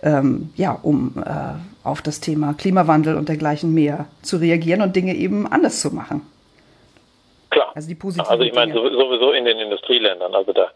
[0.01, 5.15] ähm, ja, um äh, auf das Thema Klimawandel und dergleichen mehr zu reagieren und Dinge
[5.15, 6.21] eben anders zu machen.
[7.49, 7.71] Klar.
[7.75, 10.71] Also die positiven Also ich meine sowieso in den Industrieländern, also da,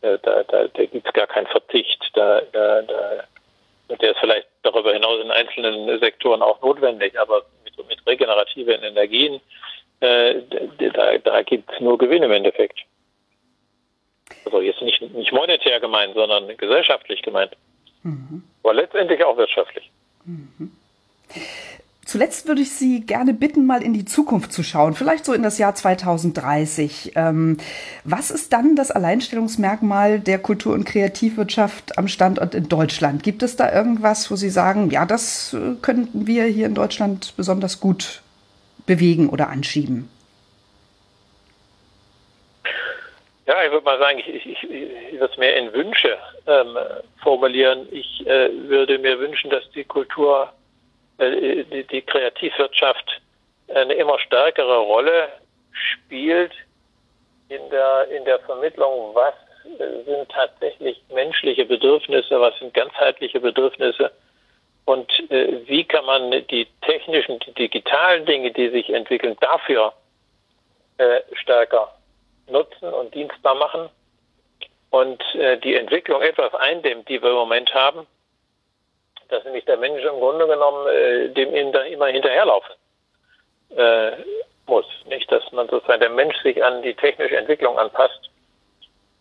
[0.00, 2.10] da, da, da gibt es gar keinen Verzicht.
[2.14, 7.88] Da, da, da, der ist vielleicht darüber hinaus in einzelnen Sektoren auch notwendig, aber mit,
[7.88, 9.40] mit regenerativen Energien,
[10.04, 10.42] äh,
[10.92, 12.80] da, da gibt es nur Gewinn im Endeffekt.
[14.44, 17.56] Also jetzt nicht, nicht monetär gemeint, sondern gesellschaftlich gemeint.
[18.02, 18.42] Mhm.
[18.62, 19.90] Aber letztendlich auch wirtschaftlich.
[20.24, 20.70] Mhm.
[22.04, 25.42] Zuletzt würde ich Sie gerne bitten, mal in die Zukunft zu schauen, vielleicht so in
[25.42, 27.12] das Jahr 2030.
[27.16, 27.56] Ähm,
[28.04, 33.22] was ist dann das Alleinstellungsmerkmal der Kultur- und Kreativwirtschaft am Standort in Deutschland?
[33.22, 37.32] Gibt es da irgendwas, wo Sie sagen, ja, das äh, könnten wir hier in Deutschland
[37.38, 38.20] besonders gut
[38.86, 40.10] bewegen oder anschieben?
[43.46, 46.16] Ja, ich würde mal sagen, ich, ich, ich, ich würde es mehr in Wünsche
[46.46, 46.78] ähm,
[47.22, 47.86] formulieren.
[47.90, 50.50] Ich äh, würde mir wünschen, dass die Kultur
[51.18, 53.20] äh, die, die Kreativwirtschaft
[53.74, 55.28] eine immer stärkere Rolle
[55.72, 56.52] spielt
[57.48, 59.34] in der, in der Vermittlung, was
[60.06, 64.10] sind tatsächlich menschliche Bedürfnisse, was sind ganzheitliche Bedürfnisse
[64.84, 69.92] und äh, wie kann man die technischen, die digitalen Dinge, die sich entwickeln, dafür
[70.98, 71.94] äh, stärker
[72.48, 73.88] nutzen und dienstbar machen
[74.90, 78.06] und äh, die Entwicklung etwas eindämmt, die wir im Moment haben,
[79.28, 82.74] dass nämlich der Mensch im Grunde genommen äh, dem immer hinterherlaufen
[83.76, 84.12] äh,
[84.66, 84.86] muss.
[85.06, 88.30] Nicht, dass man sozusagen der Mensch sich an die technische Entwicklung anpasst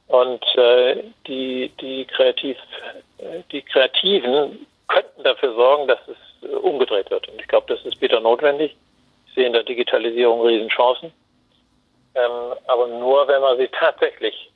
[0.07, 2.57] und äh, die, die, Kreativ,
[3.18, 7.28] äh, die Kreativen könnten dafür sorgen, dass es äh, umgedreht wird.
[7.28, 8.76] Und ich glaube, das ist wieder notwendig.
[9.28, 11.12] Ich sehe in der Digitalisierung Riesenchancen.
[12.16, 14.52] Ähm, aber nur, wenn man sie tatsächlich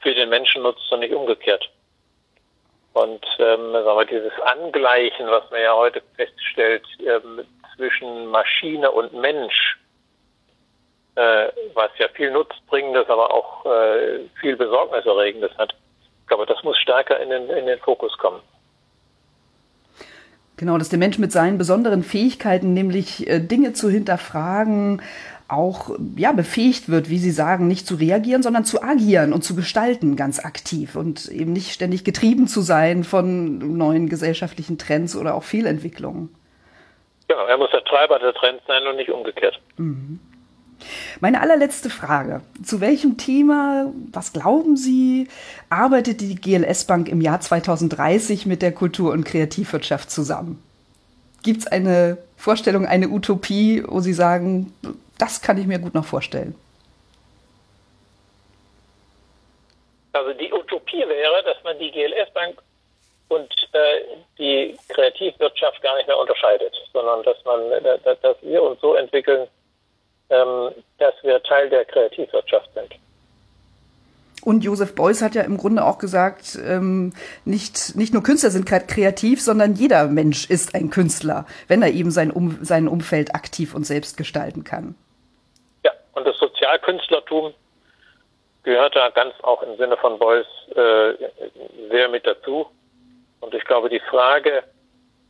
[0.00, 1.68] für den Menschen nutzt und nicht umgekehrt.
[2.94, 7.44] Und ähm, sagen wir, dieses Angleichen, was man ja heute feststellt, ähm,
[7.76, 9.76] zwischen Maschine und Mensch,
[11.16, 15.74] äh, was ja viel Nutzbringendes, aber auch äh, viel Besorgniserregendes hat,
[16.22, 18.40] ich glaube, das muss stärker in den, in den Fokus kommen.
[20.56, 25.02] Genau, dass der Mensch mit seinen besonderen Fähigkeiten, nämlich äh, Dinge zu hinterfragen,
[25.48, 29.54] auch ja befähigt wird, wie Sie sagen, nicht zu reagieren, sondern zu agieren und zu
[29.54, 35.34] gestalten ganz aktiv und eben nicht ständig getrieben zu sein von neuen gesellschaftlichen Trends oder
[35.34, 36.34] auch Fehlentwicklungen.
[37.30, 39.60] Ja, er muss der Treiber der Trends sein und nicht umgekehrt.
[39.76, 40.20] Mhm.
[41.20, 42.42] Meine allerletzte Frage.
[42.62, 45.28] Zu welchem Thema, was glauben Sie,
[45.70, 50.62] arbeitet die GLS Bank im Jahr 2030 mit der Kultur- und Kreativwirtschaft zusammen?
[51.42, 54.72] Gibt es eine Vorstellung, eine Utopie, wo Sie sagen,
[55.18, 56.54] das kann ich mir gut noch vorstellen.
[60.12, 62.62] Also die Utopie wäre, dass man die GLS Bank
[63.28, 64.00] und äh,
[64.38, 69.48] die Kreativwirtschaft gar nicht mehr unterscheidet, sondern dass man, äh, dass wir uns so entwickeln,
[70.30, 72.94] ähm, dass wir Teil der Kreativwirtschaft sind.
[74.44, 77.12] Und Josef Beuys hat ja im Grunde auch gesagt, ähm,
[77.44, 82.12] nicht, nicht nur Künstler sind kreativ, sondern jeder Mensch ist ein Künstler, wenn er eben
[82.12, 84.94] sein, um, sein Umfeld aktiv und selbst gestalten kann.
[86.16, 87.52] Und das Sozialkünstlertum
[88.62, 91.12] gehört da ganz auch im Sinne von Beuys äh,
[91.90, 92.66] sehr mit dazu.
[93.40, 94.64] Und ich glaube, die Frage,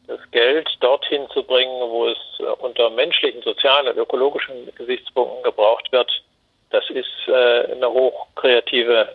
[0.07, 5.91] das Geld dorthin zu bringen, wo es äh, unter menschlichen, sozialen und ökologischen Gesichtspunkten gebraucht
[5.93, 6.11] wird,
[6.71, 9.09] das ist äh, eine hochkreative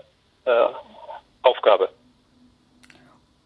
[0.45, 0.51] äh,
[1.43, 1.89] Aufgabe.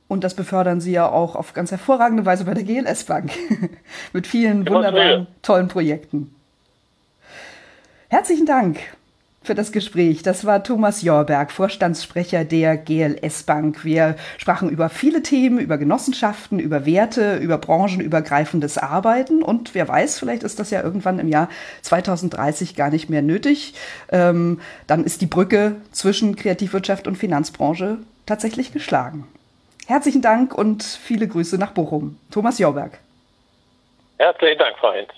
[0.07, 3.31] Und das befördern Sie ja auch auf ganz hervorragende Weise bei der GLS Bank
[4.13, 6.35] mit vielen wunderbaren, tollen Projekten.
[8.09, 8.79] Herzlichen Dank
[9.45, 10.23] für das Gespräch.
[10.23, 13.85] Das war Thomas Jorberg, Vorstandssprecher der GLS Bank.
[13.85, 19.43] Wir sprachen über viele Themen, über Genossenschaften, über Werte, über branchenübergreifendes Arbeiten.
[19.43, 21.49] Und wer weiß, vielleicht ist das ja irgendwann im Jahr
[21.81, 23.73] 2030 gar nicht mehr nötig.
[24.11, 29.27] Ähm, dann ist die Brücke zwischen Kreativwirtschaft und Finanzbranche tatsächlich geschlagen.
[29.87, 32.17] Herzlichen Dank und viele Grüße nach Bochum.
[32.31, 32.97] Thomas Jorberg.
[34.17, 35.09] Herzlichen Dank, Frau Hint.